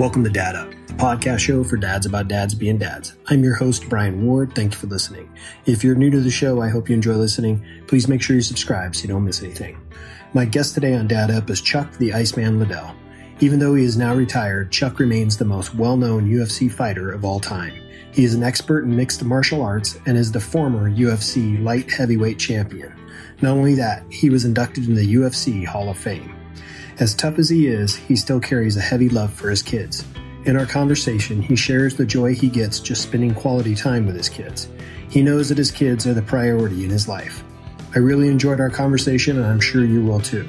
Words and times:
Welcome 0.00 0.24
to 0.24 0.30
Dad 0.30 0.56
Up, 0.56 0.70
the 0.86 0.94
podcast 0.94 1.40
show 1.40 1.62
for 1.62 1.76
dads 1.76 2.06
about 2.06 2.26
dads 2.26 2.54
being 2.54 2.78
dads. 2.78 3.16
I'm 3.26 3.44
your 3.44 3.54
host, 3.54 3.86
Brian 3.90 4.24
Ward. 4.24 4.54
Thank 4.54 4.72
you 4.72 4.78
for 4.78 4.86
listening. 4.86 5.30
If 5.66 5.84
you're 5.84 5.94
new 5.94 6.08
to 6.08 6.20
the 6.20 6.30
show, 6.30 6.62
I 6.62 6.70
hope 6.70 6.88
you 6.88 6.94
enjoy 6.94 7.16
listening. 7.16 7.62
Please 7.86 8.08
make 8.08 8.22
sure 8.22 8.34
you 8.34 8.40
subscribe 8.40 8.96
so 8.96 9.02
you 9.02 9.08
don't 9.08 9.26
miss 9.26 9.42
anything. 9.42 9.78
My 10.32 10.46
guest 10.46 10.72
today 10.72 10.94
on 10.94 11.06
Dad 11.06 11.30
Up 11.30 11.50
is 11.50 11.60
Chuck 11.60 11.98
the 11.98 12.14
Iceman 12.14 12.58
Liddell. 12.58 12.96
Even 13.40 13.58
though 13.58 13.74
he 13.74 13.84
is 13.84 13.98
now 13.98 14.14
retired, 14.14 14.72
Chuck 14.72 15.00
remains 15.00 15.36
the 15.36 15.44
most 15.44 15.74
well 15.74 15.98
known 15.98 16.30
UFC 16.30 16.72
fighter 16.72 17.12
of 17.12 17.26
all 17.26 17.38
time. 17.38 17.74
He 18.10 18.24
is 18.24 18.32
an 18.32 18.42
expert 18.42 18.84
in 18.84 18.96
mixed 18.96 19.22
martial 19.22 19.60
arts 19.60 19.98
and 20.06 20.16
is 20.16 20.32
the 20.32 20.40
former 20.40 20.90
UFC 20.90 21.62
light 21.62 21.92
heavyweight 21.92 22.38
champion. 22.38 22.94
Not 23.42 23.58
only 23.58 23.74
that, 23.74 24.10
he 24.10 24.30
was 24.30 24.46
inducted 24.46 24.88
in 24.88 24.94
the 24.94 25.14
UFC 25.16 25.66
Hall 25.66 25.90
of 25.90 25.98
Fame. 25.98 26.39
As 27.00 27.14
tough 27.14 27.38
as 27.38 27.48
he 27.48 27.66
is, 27.66 27.96
he 27.96 28.14
still 28.14 28.38
carries 28.38 28.76
a 28.76 28.80
heavy 28.82 29.08
love 29.08 29.32
for 29.32 29.48
his 29.48 29.62
kids. 29.62 30.04
In 30.44 30.54
our 30.54 30.66
conversation, 30.66 31.40
he 31.40 31.56
shares 31.56 31.96
the 31.96 32.04
joy 32.04 32.34
he 32.34 32.50
gets 32.50 32.78
just 32.78 33.00
spending 33.00 33.34
quality 33.34 33.74
time 33.74 34.04
with 34.04 34.14
his 34.14 34.28
kids. 34.28 34.68
He 35.08 35.22
knows 35.22 35.48
that 35.48 35.56
his 35.56 35.70
kids 35.70 36.06
are 36.06 36.12
the 36.12 36.20
priority 36.20 36.84
in 36.84 36.90
his 36.90 37.08
life. 37.08 37.42
I 37.94 38.00
really 38.00 38.28
enjoyed 38.28 38.60
our 38.60 38.68
conversation, 38.68 39.38
and 39.38 39.46
I'm 39.46 39.60
sure 39.60 39.82
you 39.82 40.04
will 40.04 40.20
too. 40.20 40.46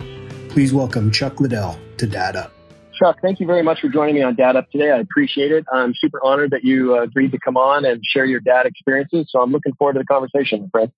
Please 0.50 0.74
welcome 0.74 1.10
Chuck 1.10 1.40
Liddell 1.40 1.80
to 1.96 2.06
Dad 2.06 2.36
Up. 2.36 2.52
Chuck, 3.00 3.20
thank 3.22 3.40
you 3.40 3.48
very 3.48 3.64
much 3.64 3.80
for 3.80 3.88
joining 3.88 4.16
me 4.16 4.22
on 4.22 4.36
Dad 4.36 4.58
Up 4.58 4.70
today. 4.72 4.92
I 4.92 4.98
appreciate 4.98 5.54
it. 5.54 5.64
I'm 5.72 5.94
super 5.96 6.20
honored 6.22 6.52
that 6.52 6.66
you 6.66 6.98
uh, 6.98 7.04
agreed 7.04 7.32
to 7.32 7.40
come 7.40 7.56
on 7.56 7.86
and 7.86 8.02
share 8.04 8.26
your 8.26 8.42
dad 8.42 8.66
experiences. 8.66 9.28
So 9.30 9.42
I'm 9.42 9.54
looking 9.54 9.74
forward 9.76 9.94
to 9.94 10.00
the 10.00 10.06
conversation, 10.06 10.68
Fred. 10.70 10.92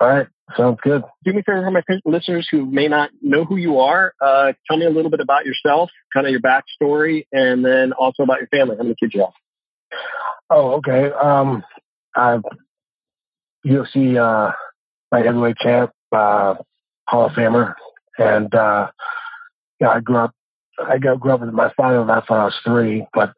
All 0.00 0.08
right. 0.08 0.26
Sounds 0.56 0.78
good. 0.82 1.04
Do 1.24 1.32
me 1.32 1.40
a 1.40 1.42
favor 1.42 1.62
for 1.62 1.70
my 1.70 1.82
listeners 2.04 2.48
who 2.50 2.64
may 2.64 2.88
not 2.88 3.10
know 3.22 3.44
who 3.44 3.56
you 3.56 3.78
are. 3.80 4.14
Uh, 4.20 4.52
tell 4.66 4.78
me 4.78 4.86
a 4.86 4.90
little 4.90 5.10
bit 5.10 5.20
about 5.20 5.44
yourself, 5.44 5.90
kind 6.12 6.26
of 6.26 6.32
your 6.32 6.40
backstory, 6.40 7.26
and 7.30 7.64
then 7.64 7.92
also 7.92 8.22
about 8.22 8.38
your 8.38 8.48
family. 8.48 8.76
How 8.76 8.82
many 8.82 8.96
kids 8.98 9.14
you 9.14 9.20
have? 9.20 9.34
Oh, 10.48 10.72
okay. 10.78 11.10
Um, 11.12 11.62
I'm 12.16 12.42
UFC 13.64 14.16
uh, 14.16 14.52
light 15.12 15.26
heavyweight 15.26 15.56
champ, 15.58 15.92
uh, 16.12 16.54
Hall 17.06 17.26
of 17.26 17.32
Famer, 17.32 17.74
and 18.18 18.52
uh, 18.54 18.90
yeah, 19.80 19.90
I 19.90 20.00
grew 20.00 20.16
up. 20.16 20.34
I 20.82 20.96
grew 20.98 21.32
up 21.32 21.40
with 21.40 21.52
my 21.52 21.70
father 21.76 22.02
left 22.02 22.30
when 22.30 22.40
I 22.40 22.44
was 22.46 22.58
three, 22.64 23.06
but 23.12 23.34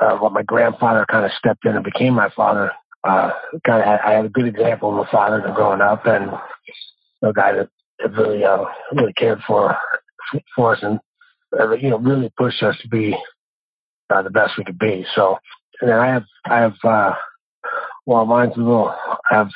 uh, 0.00 0.18
well, 0.20 0.30
my 0.30 0.42
grandfather 0.42 1.04
kind 1.10 1.26
of 1.26 1.30
stepped 1.38 1.66
in 1.66 1.76
and 1.76 1.84
became 1.84 2.14
my 2.14 2.30
father 2.30 2.72
uh, 3.06 3.30
kind 3.64 3.82
of 3.82 4.00
I 4.04 4.12
had 4.12 4.24
a 4.24 4.30
good 4.30 4.46
example 4.46 4.90
of 4.90 5.06
my 5.06 5.10
father 5.10 5.52
growing 5.54 5.80
up 5.80 6.06
and 6.06 6.30
a 7.22 7.32
guy 7.32 7.52
that, 7.52 7.68
that 7.98 8.12
really, 8.12 8.44
uh, 8.44 8.64
really 8.92 9.12
cared 9.12 9.40
for, 9.46 9.76
for 10.54 10.74
us 10.74 10.82
and, 10.82 10.98
uh, 11.58 11.72
you 11.72 11.90
know, 11.90 11.98
really 11.98 12.32
pushed 12.36 12.62
us 12.62 12.76
to 12.82 12.88
be 12.88 13.16
uh, 14.10 14.22
the 14.22 14.30
best 14.30 14.52
we 14.58 14.64
could 14.64 14.78
be. 14.78 15.06
So, 15.14 15.38
and 15.80 15.90
then 15.90 15.98
I 15.98 16.06
have, 16.08 16.24
I 16.44 16.58
have, 16.60 16.74
uh, 16.84 17.14
well, 18.06 18.24
mine's 18.24 18.56
a 18.56 18.60
little, 18.60 18.94
I 19.30 19.34
have 19.34 19.50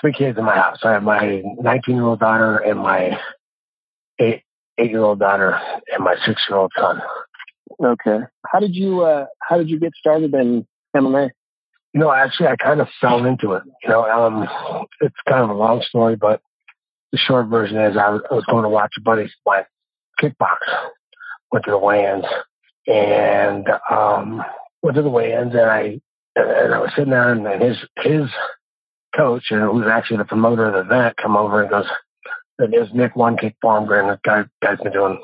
three 0.00 0.12
kids 0.12 0.38
in 0.38 0.44
my 0.44 0.54
house. 0.54 0.78
I 0.82 0.92
have 0.92 1.02
my 1.02 1.42
19 1.60 1.94
year 1.94 2.04
old 2.04 2.20
daughter 2.20 2.58
and 2.58 2.80
my 2.80 3.18
eight, 4.20 4.42
eight 4.78 4.90
year 4.90 5.02
old 5.02 5.20
daughter 5.20 5.58
and 5.92 6.04
my 6.04 6.16
six 6.26 6.42
year 6.48 6.58
old 6.58 6.72
son. 6.78 7.00
Okay. 7.82 8.18
How 8.46 8.60
did 8.60 8.74
you, 8.74 9.02
uh, 9.02 9.26
how 9.40 9.58
did 9.58 9.68
you 9.68 9.78
get 9.78 9.92
started 9.94 10.34
in 10.34 10.66
MMA? 10.96 11.30
You 11.94 12.00
know, 12.00 12.12
actually, 12.12 12.48
I 12.48 12.56
kind 12.56 12.80
of 12.80 12.88
fell 13.00 13.24
into 13.24 13.52
it. 13.52 13.62
You 13.84 13.88
know, 13.88 14.04
um, 14.04 14.48
it's 15.00 15.14
kind 15.28 15.44
of 15.44 15.50
a 15.50 15.54
long 15.54 15.80
story, 15.82 16.16
but 16.16 16.40
the 17.12 17.18
short 17.18 17.46
version 17.46 17.78
is 17.78 17.96
I 17.96 18.10
was, 18.10 18.22
I 18.28 18.34
was 18.34 18.44
going 18.46 18.64
to 18.64 18.68
watch 18.68 18.92
a 18.98 19.00
buddy 19.00 19.30
my 19.46 19.64
kickbox. 20.20 20.58
Went 21.52 21.64
to 21.66 21.70
the 21.70 21.78
weigh-ins 21.78 22.24
and 22.88 23.68
um, 23.88 24.42
went 24.82 24.96
to 24.96 25.02
the 25.02 25.08
weigh-ins, 25.08 25.54
and 25.54 25.70
I 25.70 26.00
and 26.34 26.74
I 26.74 26.80
was 26.80 26.90
sitting 26.96 27.10
there, 27.10 27.30
and 27.30 27.62
his 27.62 27.76
his 27.98 28.28
coach, 29.16 29.44
and 29.50 29.62
who's 29.62 29.86
actually 29.86 30.16
the 30.16 30.24
promoter 30.24 30.66
of 30.66 30.72
the 30.72 30.94
event, 30.94 31.16
come 31.16 31.36
over 31.36 31.62
and 31.62 31.70
goes, 31.70 31.86
"There's 32.58 32.92
Nick 32.92 33.14
One 33.14 33.36
Kick 33.36 33.54
Blomgren. 33.64 34.10
This 34.10 34.20
guy 34.24 34.42
guy's 34.60 34.80
been 34.80 34.92
doing 34.92 35.22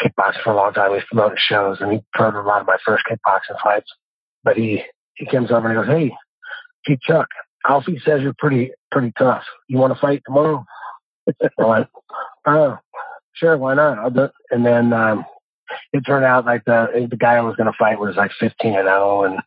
kickboxing 0.00 0.42
for 0.44 0.52
a 0.52 0.56
long 0.56 0.72
time. 0.72 0.94
He's 0.94 1.02
promoted 1.10 1.38
shows, 1.40 1.78
and 1.80 1.90
he 1.90 1.98
promoted 2.12 2.44
a 2.44 2.46
lot 2.46 2.60
of 2.60 2.68
my 2.68 2.76
first 2.86 3.02
kickboxing 3.10 3.60
fights. 3.62 3.90
But 4.44 4.56
he 4.56 4.84
he 5.16 5.26
comes 5.26 5.50
over 5.50 5.68
and 5.68 5.78
he 5.78 5.84
goes, 5.84 5.96
Hey, 5.96 6.14
hey 6.86 6.98
Chuck, 7.02 7.28
Alfie 7.66 8.00
says 8.04 8.22
you're 8.22 8.34
pretty 8.38 8.72
pretty 8.90 9.12
tough. 9.18 9.44
You 9.68 9.78
want 9.78 9.94
to 9.94 10.00
fight 10.00 10.22
tomorrow? 10.26 10.64
I 11.58 11.64
went, 11.64 11.88
Oh, 12.46 12.78
sure, 13.34 13.56
why 13.56 13.74
not? 13.74 13.98
I'll 13.98 14.10
do 14.10 14.24
it. 14.24 14.32
And 14.50 14.64
then 14.64 14.92
um, 14.92 15.24
it 15.92 16.00
turned 16.06 16.24
out 16.24 16.44
like 16.44 16.64
the 16.64 17.06
the 17.10 17.16
guy 17.16 17.34
I 17.34 17.40
was 17.40 17.56
going 17.56 17.70
to 17.70 17.78
fight 17.78 17.98
was 17.98 18.16
like 18.16 18.30
15 18.38 18.74
and 18.74 18.86
0, 18.86 19.24
and 19.24 19.40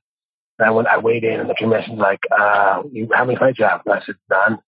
I 0.60 0.72
went 0.72 0.88
I 0.88 0.98
weighed 0.98 1.24
in, 1.24 1.40
and 1.40 1.50
the 1.50 1.56
commission's 1.56 2.00
like, 2.00 2.20
uh, 2.38 2.84
you, 2.92 3.10
"How 3.14 3.26
many 3.26 3.38
fights 3.38 3.60
you 3.60 3.66
have?" 3.66 3.82
And 3.86 3.94
I 3.94 4.06
said, 4.06 4.16
"None." 4.30 4.60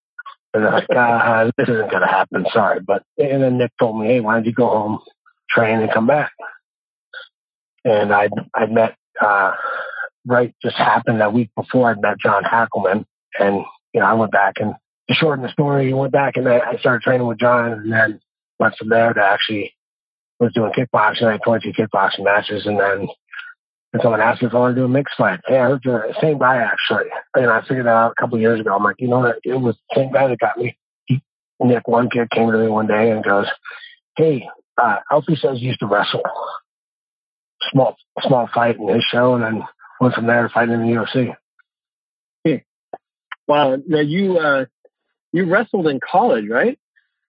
And 0.53 0.63
they're 0.63 0.71
like, 0.71 0.89
uh, 0.89 1.51
"This 1.57 1.69
isn't 1.69 1.91
going 1.91 2.01
to 2.01 2.07
happen. 2.07 2.45
Sorry." 2.53 2.79
But 2.79 3.03
and 3.17 3.41
then 3.41 3.57
Nick 3.57 3.71
told 3.79 3.99
me, 3.99 4.07
"Hey, 4.07 4.19
why 4.19 4.35
don't 4.35 4.45
you 4.45 4.53
go 4.53 4.67
home, 4.67 4.99
train, 5.49 5.79
and 5.79 5.91
come 5.91 6.07
back?" 6.07 6.31
And 7.83 8.13
I 8.13 8.29
I 8.53 8.67
met 8.67 8.95
uh, 9.21 9.53
right 10.25 10.53
just 10.61 10.75
happened 10.75 11.21
that 11.21 11.33
week 11.33 11.49
before 11.55 11.91
I'd 11.91 12.01
met 12.01 12.19
John 12.19 12.43
Hackleman. 12.43 13.05
And, 13.37 13.63
you 13.93 13.99
know, 13.99 14.05
I 14.05 14.13
went 14.13 14.31
back 14.31 14.55
and 14.59 14.73
to 15.09 15.15
shorten 15.15 15.43
the 15.43 15.51
story, 15.51 15.93
went 15.93 16.11
back 16.11 16.35
and 16.35 16.47
I 16.47 16.77
started 16.79 17.01
training 17.01 17.27
with 17.27 17.39
John 17.39 17.71
and 17.71 17.91
then 17.91 18.19
went 18.59 18.75
from 18.75 18.89
there 18.89 19.13
to 19.13 19.21
actually 19.21 19.73
was 20.39 20.53
doing 20.53 20.71
kickboxing. 20.71 21.23
I 21.23 21.33
had 21.33 21.41
22 21.43 21.73
kickboxing 21.73 22.23
matches 22.23 22.65
and 22.65 22.79
then 22.79 23.07
and 23.91 24.01
someone 24.03 24.21
asked 24.21 24.41
me 24.41 24.47
if 24.47 24.53
I 24.53 24.59
wanted 24.59 24.75
to 24.75 24.81
do 24.81 24.85
a 24.85 24.89
mixed 24.89 25.15
fight. 25.17 25.39
Hey, 25.47 25.57
I 25.57 25.63
heard 25.63 25.81
the 25.83 26.13
same 26.21 26.37
guy 26.37 26.57
actually. 26.57 27.09
And 27.33 27.49
I 27.49 27.61
figured 27.61 27.87
that 27.87 27.89
out 27.89 28.11
a 28.11 28.21
couple 28.21 28.35
of 28.35 28.41
years 28.41 28.59
ago. 28.59 28.75
I'm 28.75 28.83
like, 28.83 28.97
you 28.99 29.07
know, 29.07 29.19
what? 29.19 29.39
it 29.43 29.55
was 29.55 29.75
the 29.89 29.95
same 30.01 30.11
guy 30.11 30.27
that 30.27 30.39
got 30.39 30.57
me. 30.57 30.77
Nick 31.61 31.87
One 31.87 32.09
Kick 32.09 32.29
came 32.29 32.51
to 32.51 32.57
me 32.57 32.67
one 32.67 32.87
day 32.87 33.11
and 33.11 33.23
goes, 33.23 33.47
Hey, 34.15 34.47
uh, 34.81 34.97
Alfie 35.11 35.35
says 35.35 35.59
you 35.59 35.69
used 35.69 35.79
to 35.79 35.87
wrestle. 35.87 36.21
Small, 37.71 37.97
small 38.21 38.47
fight 38.53 38.77
in 38.77 38.87
his 38.87 39.03
show. 39.11 39.33
And 39.33 39.43
then 39.43 39.63
went 39.99 40.13
from 40.13 40.27
there 40.27 40.43
to 40.43 40.49
fighting 40.49 40.73
in 40.73 40.81
the 40.81 40.93
UFC. 40.93 41.35
Wow. 43.49 43.77
Now 43.87 43.99
you 43.99 44.37
uh, 44.37 44.65
you 45.33 45.51
wrestled 45.51 45.87
in 45.87 45.99
college, 45.99 46.47
right? 46.47 46.79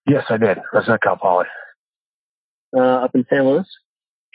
Yes, 0.06 0.24
I 0.28 0.36
did. 0.36 0.58
I 0.58 0.62
was 0.74 0.88
at 0.88 1.02
Cal 1.02 1.16
Poly. 1.16 1.46
Uh, 2.76 3.04
up 3.04 3.14
in 3.14 3.24
San 3.28 3.46
Luis? 3.46 3.66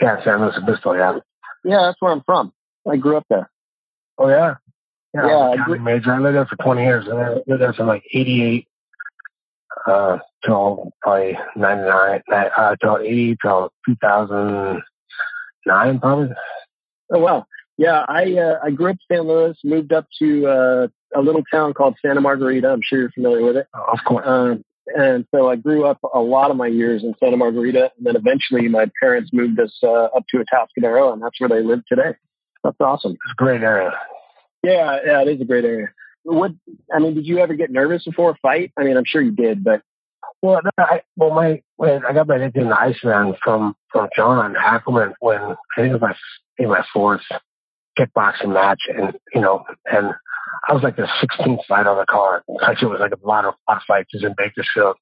Yeah, 0.01 0.21
San 0.23 0.41
Luis 0.41 0.55
Obispo, 0.57 0.93
yeah. 0.93 1.19
Yeah, 1.63 1.83
that's 1.83 2.01
where 2.01 2.11
I'm 2.11 2.23
from. 2.25 2.51
I 2.89 2.97
grew 2.97 3.17
up 3.17 3.25
there. 3.29 3.51
Oh, 4.17 4.29
yeah? 4.29 4.55
Yeah, 5.13 5.27
yeah 5.27 5.37
I, 5.37 5.55
I 5.73 5.77
major. 5.77 6.13
I 6.13 6.19
lived 6.19 6.35
there 6.35 6.45
for 6.45 6.57
20 6.57 6.81
years. 6.81 7.05
I 7.07 7.35
lived 7.47 7.61
there 7.61 7.73
from 7.73 7.87
like 7.87 8.03
88 8.13 8.67
uh, 9.87 10.17
till 10.43 10.91
probably 11.01 11.37
99, 11.55 12.21
uh, 12.31 12.75
till 12.81 12.97
80 12.97 13.37
till 13.41 13.71
2009, 13.87 15.99
probably. 15.99 16.35
Oh, 17.13 17.19
wow. 17.19 17.45
Yeah, 17.77 18.05
I 18.07 18.33
uh, 18.37 18.59
I 18.63 18.71
grew 18.71 18.91
up 18.91 18.97
in 19.09 19.17
San 19.17 19.27
Luis, 19.27 19.57
moved 19.63 19.91
up 19.91 20.07
to 20.19 20.47
uh, 20.47 20.87
a 21.15 21.21
little 21.21 21.43
town 21.51 21.73
called 21.73 21.95
Santa 22.01 22.21
Margarita. 22.21 22.69
I'm 22.69 22.81
sure 22.81 22.99
you're 22.99 23.11
familiar 23.11 23.43
with 23.43 23.57
it. 23.57 23.67
Of 23.73 23.99
course. 24.05 24.25
Um, 24.25 24.63
and 24.87 25.25
so 25.33 25.49
I 25.49 25.55
grew 25.55 25.85
up 25.85 25.99
a 26.13 26.19
lot 26.19 26.51
of 26.51 26.57
my 26.57 26.67
years 26.67 27.03
in 27.03 27.15
Santa 27.19 27.37
Margarita, 27.37 27.91
and 27.97 28.05
then 28.05 28.15
eventually 28.15 28.67
my 28.67 28.89
parents 29.01 29.31
moved 29.33 29.59
us 29.59 29.77
uh, 29.83 30.05
up 30.05 30.23
to 30.29 30.37
Atascadero, 30.37 31.11
and 31.11 31.21
that's 31.21 31.39
where 31.39 31.49
they 31.49 31.63
live 31.63 31.85
today. 31.87 32.15
That's 32.63 32.77
awesome. 32.79 33.13
It's 33.13 33.31
a 33.31 33.35
great 33.35 33.61
area. 33.61 33.91
Yeah, 34.63 34.99
yeah, 35.05 35.21
it 35.21 35.27
is 35.27 35.41
a 35.41 35.45
great 35.45 35.65
area. 35.65 35.89
What 36.23 36.51
I 36.93 36.99
mean, 36.99 37.13
did 37.13 37.27
you 37.27 37.39
ever 37.39 37.55
get 37.55 37.71
nervous 37.71 38.05
before 38.05 38.31
a 38.31 38.35
fight? 38.41 38.71
I 38.77 38.83
mean, 38.83 38.95
I'm 38.97 39.05
sure 39.05 39.21
you 39.21 39.31
did, 39.31 39.63
but 39.63 39.81
well, 40.41 40.61
I, 40.77 41.01
well, 41.15 41.31
my 41.31 41.61
when 41.75 42.05
I 42.05 42.13
got 42.13 42.27
my 42.27 42.37
nickname 42.37 42.69
the 42.69 42.79
Iceman 42.79 43.35
from 43.43 43.75
from 43.91 44.09
John 44.15 44.55
Hackleman 44.55 45.13
when 45.19 45.41
I 45.41 45.55
think 45.75 45.89
it 45.89 45.93
was 45.93 46.01
my 46.01 46.15
in 46.57 46.69
my 46.69 46.83
fourth 46.93 47.21
kickboxing 47.97 48.53
match, 48.53 48.81
and 48.87 49.13
you 49.33 49.41
know, 49.41 49.63
and 49.85 50.13
I 50.67 50.73
was 50.73 50.83
like 50.83 50.95
the 50.95 51.07
16th 51.21 51.65
fight 51.67 51.87
on 51.87 51.97
the 51.97 52.05
card. 52.09 52.43
Actually, 52.63 52.89
it 52.89 52.91
was 52.91 53.01
like 53.01 53.11
a 53.11 53.27
lot 53.27 53.45
of, 53.45 53.55
of 53.67 53.77
fights 53.87 54.11
in 54.13 54.33
Bakersfield, 54.37 54.97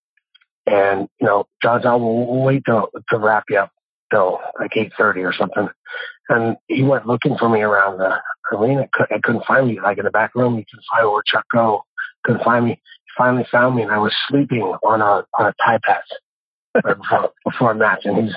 and 0.65 1.07
you 1.19 1.27
know, 1.27 1.45
John's 1.61 1.85
like, 1.85 1.99
we'll, 1.99 2.25
we'll 2.27 2.43
wait 2.43 2.63
to 2.65 2.87
to 3.09 3.17
wrap 3.17 3.45
you 3.49 3.59
up 3.59 3.71
till 4.11 4.39
like 4.59 4.71
8:30 4.71 5.25
or 5.27 5.33
something, 5.33 5.67
and 6.29 6.57
he 6.67 6.83
went 6.83 7.07
looking 7.07 7.37
for 7.37 7.49
me 7.49 7.61
around 7.61 7.97
the 7.97 8.19
arena. 8.55 8.87
I 8.99 9.19
couldn't 9.23 9.45
find 9.45 9.67
me, 9.67 9.79
like 9.81 9.97
in 9.97 10.05
the 10.05 10.11
back 10.11 10.35
room. 10.35 10.57
He 10.57 10.65
couldn't 10.69 10.85
find 10.91 11.09
where 11.09 11.23
Chuck 11.25 11.45
go. 11.53 11.83
Couldn't 12.23 12.43
find 12.43 12.65
me. 12.65 12.71
He 12.71 13.11
finally 13.17 13.45
found 13.51 13.75
me, 13.75 13.83
and 13.83 13.91
I 13.91 13.97
was 13.97 14.15
sleeping 14.29 14.61
on 14.61 15.01
a 15.01 15.25
on 15.39 15.47
a 15.47 15.53
tie 15.63 15.79
pass 15.83 16.03
before 16.75 17.31
before 17.45 17.71
a 17.71 17.75
match, 17.75 18.01
and 18.05 18.25
he's 18.25 18.35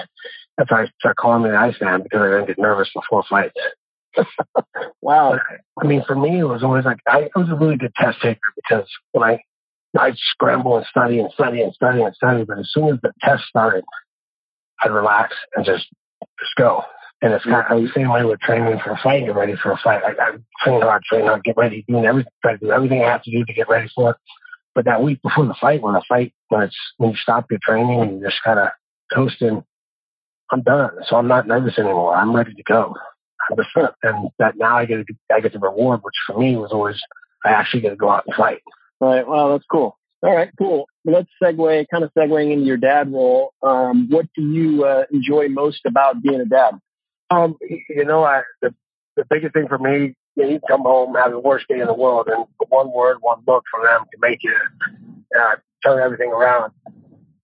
that's 0.57 0.71
why 0.71 0.83
I 0.83 0.87
started 0.99 1.17
calling 1.17 1.43
me 1.43 1.51
the 1.51 1.57
Iceman 1.57 2.03
because 2.03 2.21
I 2.21 2.29
didn't 2.29 2.47
get 2.47 2.59
nervous 2.59 2.89
before 2.95 3.25
fights. 3.29 3.59
Wow. 5.03 5.39
I 5.81 5.87
mean, 5.87 6.03
for 6.07 6.15
me, 6.15 6.41
it 6.41 6.45
was 6.45 6.63
always 6.63 6.85
like 6.85 6.99
I, 7.09 7.29
I 7.35 7.39
was 7.39 7.49
a 7.51 7.55
really 7.55 7.77
good 7.77 7.95
test 7.95 8.19
taker 8.23 8.41
because 8.57 8.89
when 9.13 9.29
I 9.29 9.41
I'd 9.99 10.17
scramble 10.33 10.77
and 10.77 10.87
study 10.87 11.21
and 11.21 11.33
study 11.33 11.63
and 11.63 11.75
study 11.75 12.03
and 12.03 12.15
study, 12.15 12.45
but 12.45 12.59
as 12.59 12.71
soon 12.73 12.89
as 12.89 13.01
the 13.03 13.13
test 13.23 13.45
started, 13.45 13.85
I'd 14.83 14.91
relax 14.91 15.35
and 15.55 15.65
just 15.65 15.87
just 16.41 16.55
go. 16.57 16.83
And 17.23 17.33
it's 17.33 17.45
kind 17.45 17.65
of 17.71 17.83
the 17.83 17.89
same 17.95 18.11
way 18.11 18.25
with 18.25 18.41
training 18.41 18.79
for 18.85 18.91
a 18.91 18.99
fight, 19.03 19.25
get 19.25 19.35
ready 19.35 19.55
for 19.57 19.73
a 19.73 19.79
fight. 19.83 20.03
I, 20.05 20.11
I 20.23 20.31
train 20.63 20.83
hard, 20.83 21.03
train 21.05 21.27
hard, 21.27 21.45
get 21.45 21.57
ready, 21.57 21.83
doing 21.89 22.05
everything, 22.05 22.31
try 22.43 22.53
to 22.53 22.59
do 22.59 22.71
everything 22.71 23.03
I 23.03 23.11
have 23.11 23.23
to 23.23 23.31
do 23.31 23.45
to 23.45 23.53
get 23.55 23.71
ready 23.71 23.89
for 23.95 24.11
it. 24.11 24.17
But 24.75 24.85
that 24.85 25.03
week 25.03 25.23
before 25.23 25.47
the 25.47 25.57
fight, 25.59 25.81
when 25.81 25.95
the 25.95 26.03
fight, 26.07 26.35
when 26.49 26.63
it's 26.63 26.77
when 26.99 27.11
you 27.11 27.17
stop 27.17 27.47
your 27.51 27.61
training 27.63 28.01
and 28.01 28.21
you're 28.21 28.31
just 28.31 28.43
kind 28.45 28.59
of 28.59 28.69
coasting, 29.15 29.65
I'm 30.51 30.63
done. 30.63 30.91
So 31.09 31.17
I'm 31.17 31.27
not 31.27 31.49
nervous 31.49 31.79
anymore. 31.79 32.15
I'm 32.15 32.37
ready 32.37 32.53
to 32.53 32.63
go. 32.63 32.95
100%. 33.51 33.93
And 34.03 34.31
that 34.39 34.55
now 34.57 34.79
I 34.79 34.87
get 34.87 35.07
to, 35.07 35.15
I 35.33 35.41
get 35.41 35.53
the 35.53 35.59
reward, 35.59 36.01
which 36.03 36.15
for 36.27 36.39
me 36.39 36.57
was 36.57 36.73
always 36.73 37.01
I 37.45 37.51
actually 37.51 37.83
get 37.83 37.91
to 37.91 37.97
go 37.97 38.11
out 38.11 38.25
and 38.27 38.35
fight. 38.35 38.63
Right. 39.01 39.27
Well, 39.27 39.53
that's 39.53 39.65
cool. 39.71 39.99
All 40.23 40.35
right, 40.35 40.51
cool. 40.59 40.87
Let's 41.05 41.29
segue, 41.43 41.87
kind 41.93 42.03
of 42.03 42.11
segueing 42.17 42.53
into 42.53 42.65
your 42.65 42.79
dad 42.79 43.13
role. 43.13 43.53
Um, 43.63 44.09
what 44.11 44.27
do 44.35 44.43
you 44.43 44.85
uh, 44.85 45.05
enjoy 45.13 45.49
most 45.49 45.83
about 45.87 46.23
being 46.23 46.41
a 46.41 46.47
dad? 46.47 46.75
Um, 47.31 47.57
you 47.61 48.05
know, 48.05 48.25
I, 48.25 48.43
the 48.63 48.75
the 49.17 49.25
biggest 49.29 49.55
thing 49.55 49.69
for 49.69 49.79
me, 49.79 50.15
you, 50.37 50.61
come 50.69 50.83
home, 50.83 51.15
have 51.15 51.33
the 51.33 51.39
worst 51.39 51.67
day 51.69 51.81
in 51.81 51.87
the 51.87 51.95
world, 51.95 52.29
and 52.29 52.47
one 52.69 52.93
word, 52.93 53.19
one 53.21 53.43
look 53.47 53.65
from 53.71 53.85
them 53.85 54.05
can 54.11 54.21
make 54.21 54.41
you 54.43 54.55
uh, 55.39 55.57
turn 55.85 56.03
everything 56.03 56.31
around. 56.31 56.73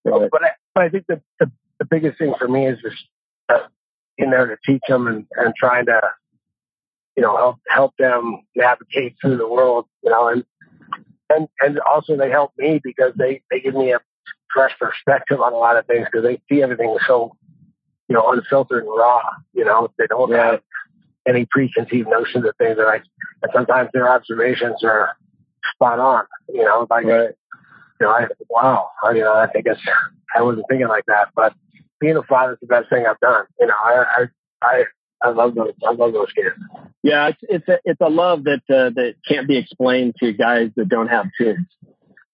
Right. 0.04 0.30
But 0.30 0.44
I, 0.44 0.48
but 0.74 0.84
I 0.84 0.88
think 0.88 1.06
the, 1.08 1.20
the 1.38 1.50
the 1.78 1.84
biggest 1.84 2.18
thing 2.18 2.34
for 2.38 2.48
me 2.48 2.66
is 2.66 2.78
just 2.82 3.04
in 4.22 4.30
there 4.30 4.46
to 4.46 4.56
teach 4.64 4.82
them 4.88 5.06
and 5.06 5.26
and 5.36 5.54
trying 5.54 5.86
to 5.86 6.00
you 7.16 7.22
know 7.22 7.36
help 7.36 7.56
help 7.68 7.94
them 7.98 8.42
navigate 8.54 9.16
through 9.20 9.36
the 9.36 9.48
world. 9.48 9.86
You 10.02 10.10
know, 10.10 10.28
and 10.28 10.44
and 11.28 11.48
and 11.60 11.80
also 11.80 12.16
they 12.16 12.30
help 12.30 12.52
me 12.56 12.80
because 12.82 13.12
they 13.16 13.42
they 13.50 13.60
give 13.60 13.74
me 13.74 13.92
a 13.92 14.00
fresh 14.54 14.72
perspective 14.78 15.40
on 15.40 15.52
a 15.52 15.56
lot 15.56 15.76
of 15.76 15.86
things 15.86 16.06
because 16.10 16.24
they 16.24 16.40
see 16.48 16.62
everything 16.62 16.96
so 17.06 17.36
you 18.08 18.14
know 18.14 18.30
unfiltered 18.30 18.84
and 18.84 18.92
raw. 18.96 19.22
You 19.52 19.64
know, 19.64 19.88
they 19.98 20.06
don't 20.06 20.32
have 20.32 20.60
any 21.26 21.46
preconceived 21.50 22.08
notions 22.08 22.44
of 22.44 22.54
things 22.58 22.76
that 22.76 22.86
I 22.86 22.96
and 23.42 23.52
sometimes 23.52 23.90
their 23.92 24.08
observations 24.08 24.82
are 24.84 25.16
spot 25.74 25.98
on. 25.98 26.24
You 26.48 26.64
know, 26.64 26.86
like 26.90 27.04
right. 27.04 27.30
you 28.00 28.06
know, 28.06 28.10
I 28.10 28.26
wow, 28.48 28.90
I, 29.02 29.12
you 29.12 29.20
know, 29.20 29.34
I 29.34 29.46
think 29.46 29.66
it's 29.66 29.80
I 30.34 30.42
wasn't 30.42 30.66
thinking 30.68 30.88
like 30.88 31.04
that, 31.06 31.28
but 31.34 31.54
being 32.02 32.16
a 32.16 32.22
father 32.24 32.54
is 32.54 32.58
the 32.60 32.66
best 32.66 32.90
thing 32.90 33.06
I've 33.08 33.20
done. 33.20 33.46
You 33.58 33.68
know, 33.68 33.74
I 33.82 34.04
I 34.18 34.24
I, 34.60 34.84
I 35.22 35.28
love 35.30 35.54
those 35.54 35.72
I 35.86 35.92
love 35.92 36.12
those 36.12 36.32
kids. 36.32 36.56
Yeah, 37.02 37.28
it's 37.28 37.38
it's 37.42 37.68
a 37.68 37.78
it's 37.84 38.00
a 38.00 38.10
love 38.10 38.44
that 38.44 38.62
uh, 38.68 38.90
that 38.90 39.14
can't 39.26 39.48
be 39.48 39.56
explained 39.56 40.16
to 40.20 40.32
guys 40.32 40.70
that 40.76 40.88
don't 40.88 41.08
have 41.08 41.26
kids. 41.38 41.60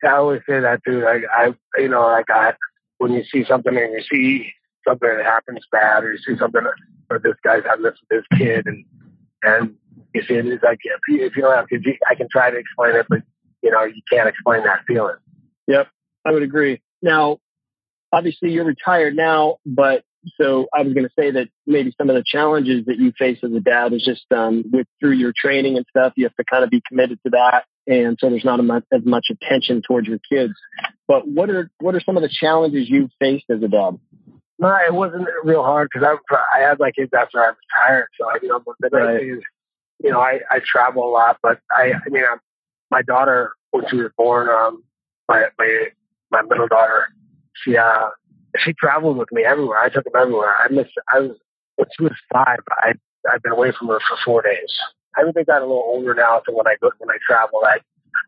I 0.03 0.13
always 0.13 0.41
say 0.49 0.61
that 0.61 0.81
too. 0.85 1.03
Like 1.05 1.23
I, 1.33 1.55
you 1.81 1.89
know, 1.89 2.03
like 2.03 2.31
I, 2.31 2.55
when 2.99 3.13
you 3.13 3.25
see 3.31 3.45
something 3.45 3.77
and 3.77 3.93
you 3.93 4.03
see 4.11 4.51
something 4.87 5.09
that 5.09 5.25
happens 5.25 5.61
bad, 5.71 6.05
or 6.05 6.13
you 6.13 6.19
see 6.19 6.39
something, 6.39 6.63
or 7.11 7.19
this 7.19 7.35
guy's 7.45 7.65
having 7.65 7.85
this 7.85 7.99
with 8.09 8.25
his 8.25 8.39
kid, 8.39 8.67
and 8.67 8.85
and 9.43 9.75
you 10.15 10.23
see 10.23 10.35
it, 10.35 10.47
it's 10.47 10.63
like 10.63 10.79
if 10.83 11.01
you, 11.09 11.27
if 11.27 11.37
you 11.37 11.43
don't 11.43 11.57
have 11.57 11.69
kids, 11.69 11.85
I 12.11 12.15
can 12.15 12.29
try 12.31 12.51
to 12.51 12.57
explain 12.57 12.97
it, 12.97 13.07
but 13.09 13.21
you 13.63 13.71
know, 13.71 13.85
you 13.85 14.01
can't 14.11 14.29
explain 14.29 14.65
that 14.65 14.81
feeling. 14.87 15.17
Yep, 15.67 15.89
I 16.25 16.33
would 16.33 16.43
agree. 16.43 16.81
Now, 17.03 17.39
obviously, 18.13 18.51
you're 18.51 18.65
retired 18.65 19.15
now, 19.15 19.57
but 19.67 20.05
so 20.37 20.67
I 20.75 20.83
was 20.83 20.93
going 20.95 21.07
to 21.07 21.13
say 21.19 21.31
that 21.31 21.49
maybe 21.67 21.95
some 21.97 22.11
of 22.11 22.17
the 22.17 22.25
challenges 22.27 22.87
that 22.87 22.99
you 22.99 23.13
face 23.19 23.39
as 23.43 23.53
a 23.53 23.61
dad 23.61 23.93
is 23.93 24.05
just 24.05 24.25
um, 24.35 24.65
with 24.73 24.87
through 25.01 25.13
your 25.13 25.33
training 25.37 25.77
and 25.77 25.87
stuff. 25.89 26.13
You 26.17 26.25
have 26.25 26.35
to 26.37 26.45
kind 26.45 26.65
of 26.65 26.71
be 26.71 26.83
committed 26.87 27.19
to 27.25 27.31
that, 27.31 27.65
and 27.87 28.19
so 28.21 28.29
there's 28.29 28.45
not 28.45 28.63
much, 28.63 28.85
as 28.93 29.03
much 29.05 29.27
attention 29.31 29.83
towards 29.87 30.09
your 30.09 30.19
kids. 30.31 30.55
But 31.07 31.27
what 31.27 31.51
are 31.51 31.71
what 31.81 31.95
are 31.95 32.01
some 32.01 32.17
of 32.17 32.23
the 32.23 32.29
challenges 32.29 32.89
you 32.89 33.09
faced 33.19 33.47
as 33.51 33.63
a 33.63 33.69
dad? 33.69 33.99
No, 34.59 34.77
it 34.87 34.93
wasn't 34.93 35.29
real 35.45 35.63
hard 35.63 35.89
because 35.93 36.07
I 36.07 36.59
I 36.59 36.69
had 36.69 36.79
my 36.79 36.91
kids 36.91 37.11
after 37.19 37.41
I 37.41 37.53
retired. 37.53 38.09
So 38.21 38.27
you 38.43 38.49
know, 38.49 38.63
the 38.81 38.91
nice 38.93 39.03
right. 39.03 39.21
thing 39.21 39.31
is, 39.39 39.43
you 40.03 40.11
know, 40.11 40.21
I 40.21 40.41
I 40.51 40.61
travel 40.65 41.09
a 41.09 41.13
lot, 41.13 41.39
but 41.43 41.61
I 41.71 41.93
I 41.95 42.09
mean, 42.09 42.25
I'm, 42.31 42.41
my 42.91 43.03
daughter 43.03 43.53
when 43.71 43.85
she 43.89 43.97
was 43.97 44.11
born, 44.17 44.49
um, 44.49 44.83
my 45.29 45.45
my 45.59 45.87
my 46.31 46.43
middle 46.43 46.67
daughter, 46.67 47.07
she 47.63 47.77
uh 47.77 48.09
she 48.59 48.73
traveled 48.73 49.17
with 49.17 49.31
me 49.33 49.45
everywhere. 49.45 49.79
I 49.79 49.89
took 49.89 50.05
them 50.05 50.15
everywhere. 50.17 50.55
I 50.59 50.69
miss. 50.69 50.89
I 51.13 51.21
was 51.21 51.37
when 51.77 51.89
she 51.97 52.05
was 52.05 52.13
five. 52.33 52.59
I 52.71 52.93
I've 53.31 53.43
been 53.43 53.53
away 53.53 53.73
from 53.79 53.89
her 53.89 54.01
for 54.09 54.17
four 54.25 54.43
days. 54.43 54.73
I 55.17 55.23
think 55.23 55.35
they 55.35 55.45
got 55.45 55.63
a 55.63 55.67
little 55.67 55.85
older 55.87 56.15
now, 56.15 56.43
so 56.47 56.55
when 56.55 56.67
I 56.67 56.77
go 56.81 56.91
when 56.99 57.11
I 57.11 57.19
travel, 57.27 57.61
I 57.65 57.79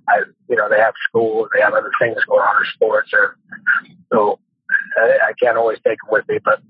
I 0.08 0.20
you 0.48 0.56
know 0.56 0.68
they 0.68 0.78
have 0.78 0.94
school, 1.08 1.48
they 1.54 1.60
have 1.60 1.74
other 1.74 1.90
things 2.00 2.24
going 2.26 2.40
on, 2.40 2.56
or 2.56 2.64
sports, 2.74 3.10
or 3.12 3.36
so 4.12 4.38
I, 4.96 5.28
I 5.28 5.32
can't 5.40 5.56
always 5.56 5.78
take 5.86 5.98
them 6.00 6.10
with 6.12 6.28
me. 6.28 6.38
But 6.44 6.60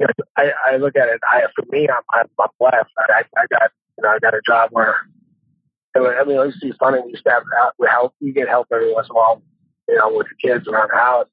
you 0.00 0.06
know, 0.06 0.24
I 0.36 0.52
I 0.66 0.76
look 0.76 0.96
at 0.96 1.08
it. 1.08 1.20
I 1.30 1.42
for 1.54 1.64
me, 1.70 1.88
I'm 1.88 2.02
I'm, 2.12 2.26
I'm 2.40 2.48
blessed. 2.58 2.90
I 2.98 3.22
I 3.36 3.46
got 3.50 3.70
you 3.98 4.02
know 4.02 4.10
I 4.10 4.18
got 4.18 4.34
a 4.34 4.40
job 4.46 4.70
where. 4.72 4.96
I 5.98 6.24
mean, 6.24 6.38
it's 6.38 6.60
just 6.60 6.78
funny. 6.78 7.00
We 7.02 7.12
used 7.12 7.24
to 7.24 7.30
have 7.30 7.44
help. 7.88 8.12
We 8.20 8.30
get 8.30 8.48
help 8.50 8.66
every 8.70 8.92
once 8.92 9.06
in 9.08 9.12
a 9.12 9.18
while, 9.18 9.40
you 9.88 9.96
know, 9.96 10.12
with 10.12 10.26
the 10.28 10.48
kids 10.48 10.66
around 10.68 10.90
the 10.92 10.96
house, 10.96 11.28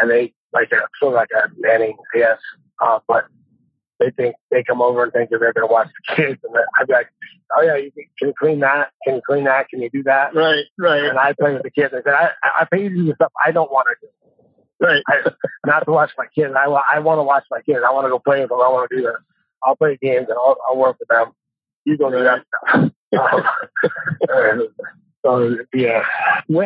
and 0.00 0.10
they 0.10 0.32
like 0.52 0.70
a 0.72 0.80
sort 0.98 1.14
of 1.14 1.14
like 1.14 1.30
a 1.34 1.48
nanny, 1.58 1.94
I 2.14 2.18
guess. 2.18 2.38
Uh, 2.80 2.98
but 3.06 3.26
they 3.98 4.10
think 4.10 4.34
they 4.50 4.64
come 4.64 4.82
over 4.82 5.04
and 5.04 5.12
think 5.12 5.30
that 5.30 5.38
they're 5.38 5.52
going 5.52 5.66
to 5.66 5.72
watch 5.72 5.88
the 6.08 6.16
kids, 6.16 6.40
and 6.42 6.54
I'd 6.78 6.86
be 6.86 6.92
like, 6.92 7.08
"Oh 7.56 7.62
yeah, 7.62 7.76
you 7.76 7.92
can, 7.92 8.04
can 8.18 8.28
you 8.28 8.34
clean 8.38 8.60
that? 8.60 8.90
Can 9.04 9.16
you 9.16 9.22
clean 9.26 9.44
that? 9.44 9.68
Can 9.68 9.82
you 9.82 9.90
do 9.90 10.02
that?" 10.04 10.34
Right, 10.34 10.64
right. 10.78 11.04
And 11.04 11.18
I 11.18 11.32
play 11.32 11.52
with 11.52 11.62
the 11.62 11.70
kids. 11.70 11.94
I 11.94 12.02
said, 12.02 12.14
"I, 12.14 12.30
I 12.42 12.66
pay 12.70 12.82
you 12.82 12.88
to 12.88 12.94
do 12.94 13.06
the 13.06 13.14
stuff 13.14 13.32
I 13.44 13.52
don't 13.52 13.70
want 13.70 13.86
to 13.88 14.06
do." 14.06 14.12
Right. 14.82 15.02
I, 15.06 15.30
not 15.64 15.84
to 15.84 15.92
watch 15.92 16.10
my 16.18 16.26
kids. 16.34 16.54
I, 16.58 16.64
I 16.64 16.98
want 16.98 17.18
to 17.18 17.22
watch 17.22 17.44
my 17.50 17.60
kids. 17.62 17.80
I 17.86 17.92
want 17.92 18.04
to 18.06 18.10
go 18.10 18.18
play 18.18 18.40
with 18.40 18.50
them. 18.50 18.58
I 18.60 18.68
want 18.68 18.90
to 18.90 18.96
do 18.96 19.02
that. 19.02 19.18
I'll 19.62 19.76
play 19.76 19.96
games 20.02 20.26
and 20.28 20.36
I'll, 20.36 20.56
I'll 20.68 20.76
work 20.76 20.96
with 20.98 21.08
them. 21.08 21.30
You 21.84 21.96
go 21.96 22.10
do 22.10 22.24
that 22.24 22.44
stuff. 22.66 22.90
um, 24.34 24.68
so 25.24 25.56
yeah. 25.72 26.02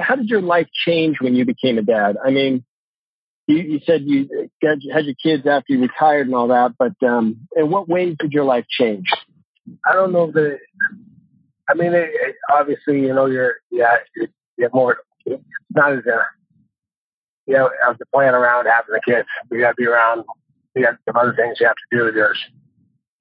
How 0.03 0.17
did 0.17 0.29
your 0.29 0.43
life 0.43 0.69
change 0.87 1.17
when 1.21 1.35
you 1.35 1.45
became 1.45 1.79
a 1.79 1.83
dad? 1.83 2.17
I 2.25 2.31
mean, 2.31 2.65
you, 3.47 3.59
you 3.59 3.81
said 3.87 4.03
you 4.05 4.49
had, 4.63 4.81
your 4.81 5.15
kids 5.23 5.47
after 5.47 5.73
you 5.73 5.81
retired 5.81 6.27
and 6.27 6.35
all 6.35 6.49
that, 6.49 6.73
but 6.79 6.95
um, 7.07 7.49
in 7.55 7.71
what 7.71 7.89
ways 7.89 8.17
did 8.19 8.33
your 8.33 8.45
life 8.45 8.67
change? 8.69 9.07
I 9.85 9.93
don't 9.93 10.13
know 10.13 10.31
that. 10.33 10.59
I 11.69 11.75
mean, 11.75 11.93
it, 11.93 12.11
it, 12.13 12.37
obviously, 12.51 13.01
you 13.01 13.15
know, 13.15 13.27
you're 13.27 13.57
yeah, 13.71 13.97
you 14.17 14.29
have 14.63 14.73
more. 14.73 14.99
It's 15.25 15.43
not 15.75 15.93
as 15.93 16.07
a 16.07 16.21
you 17.47 17.55
know, 17.55 17.69
to 17.69 18.07
plan 18.13 18.35
around 18.35 18.67
having 18.67 18.93
the 18.95 19.01
kids. 19.05 19.29
You 19.51 19.61
got 19.61 19.71
to 19.71 19.75
be 19.77 19.87
around. 19.87 20.25
You 20.75 20.83
got 20.83 20.97
some 21.07 21.17
other 21.17 21.35
things 21.35 21.59
you 21.61 21.67
have 21.67 21.77
to 21.77 21.99
do. 21.99 22.13
There's 22.13 22.39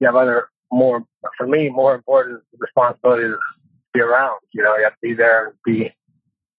you 0.00 0.06
have 0.06 0.16
other 0.16 0.48
more 0.70 1.04
for 1.36 1.46
me 1.46 1.68
more 1.68 1.94
important 1.94 2.42
responsibilities 2.58 3.36
be 3.96 4.02
around. 4.02 4.40
You 4.52 4.62
know, 4.62 4.76
you 4.76 4.84
have 4.84 4.92
to 4.92 4.98
be 5.02 5.14
there 5.14 5.48
and 5.48 5.56
be. 5.64 5.92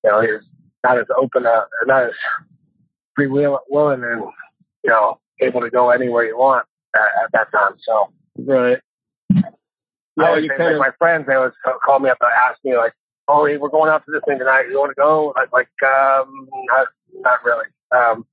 You 0.03 0.11
know, 0.11 0.21
you're 0.21 0.41
not 0.83 0.99
as 0.99 1.07
open, 1.15 1.45
uh, 1.45 1.65
not 1.85 2.03
as 2.03 2.11
free 3.15 3.27
will, 3.27 3.59
willing 3.69 4.03
and 4.03 4.21
you 4.83 4.89
know 4.89 5.19
able 5.39 5.61
to 5.61 5.69
go 5.69 5.89
anywhere 5.89 6.25
you 6.25 6.37
want 6.37 6.65
at, 6.95 7.23
at 7.23 7.31
that 7.33 7.51
time. 7.51 7.75
So 7.81 8.11
right. 8.39 8.79
Yeah, 10.19 10.37
you 10.37 10.49
kind 10.49 10.73
of, 10.73 10.79
my 10.79 10.91
friends 10.97 11.25
they 11.27 11.35
always 11.35 11.53
call 11.85 11.99
me 11.99 12.09
up 12.09 12.17
and 12.21 12.31
ask 12.49 12.57
me 12.63 12.75
like, 12.75 12.93
"Oh, 13.27 13.45
hey, 13.45 13.57
we're 13.57 13.69
going 13.69 13.89
out 13.89 14.03
to 14.05 14.11
this 14.11 14.21
thing 14.27 14.39
tonight. 14.39 14.65
You 14.69 14.79
want 14.79 14.91
to 14.91 14.95
go?" 14.95 15.33
I'm 15.35 15.47
like, 15.53 15.69
um, 15.85 16.47
not, 16.51 16.87
not 17.19 17.43
really. 17.43 17.65
Um, 17.95 18.25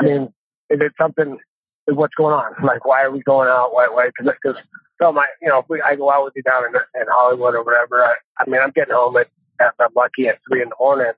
I 0.00 0.02
mean, 0.02 0.22
is 0.70 0.80
it 0.80 0.92
something, 1.00 1.38
what's 1.86 2.14
going 2.14 2.34
on? 2.34 2.52
Like, 2.64 2.84
why 2.84 3.02
are 3.02 3.12
we 3.12 3.20
going 3.22 3.48
out? 3.48 3.72
Why? 3.72 3.86
Why? 3.88 4.10
Because 4.18 4.56
so 5.00 5.12
my, 5.12 5.26
you 5.42 5.48
know, 5.48 5.60
if 5.60 5.66
we, 5.68 5.82
I 5.82 5.96
go 5.96 6.10
out 6.10 6.24
with 6.24 6.34
you 6.36 6.42
down 6.42 6.64
in, 6.66 6.74
in 7.00 7.06
Hollywood 7.10 7.54
or 7.54 7.64
whatever, 7.64 8.04
I, 8.04 8.14
I 8.38 8.48
mean, 8.48 8.60
I'm 8.60 8.70
getting 8.70 8.94
home 8.94 9.16
at, 9.16 9.28
at 9.60 9.74
I'm 9.80 9.90
lucky 9.96 10.28
at 10.28 10.38
three 10.48 10.62
in 10.62 10.68
the 10.68 10.76
morning, 10.78 11.12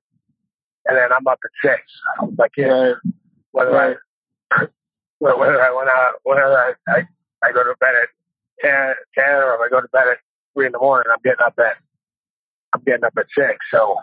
and 0.87 0.97
then 0.97 1.12
I'm 1.12 1.26
up 1.26 1.40
at 1.45 1.50
six. 1.62 1.83
Like, 2.38 2.52
you 2.56 2.66
know, 2.66 2.95
whether 3.52 3.71
right. 3.71 3.97
I 4.52 4.66
whether 5.18 5.62
I 5.62 5.75
went 5.75 5.88
out, 5.88 6.14
whether 6.25 6.42
I, 6.42 6.73
I 6.88 7.02
I 7.42 7.52
go 7.52 7.64
to 7.64 7.75
bed 7.80 7.95
at 8.02 8.09
10, 8.61 8.95
10 9.14 9.25
or 9.35 9.54
if 9.54 9.61
I 9.61 9.68
go 9.71 9.80
to 9.80 9.88
bed 9.88 10.09
at 10.09 10.18
three 10.54 10.66
in 10.66 10.73
the 10.73 10.78
morning, 10.78 11.11
I'm 11.11 11.21
getting 11.25 11.45
up 11.45 11.54
at 11.59 11.76
I'm 12.73 12.83
getting 12.85 13.04
up 13.04 13.14
at 13.18 13.26
six. 13.35 13.56
So 13.71 13.97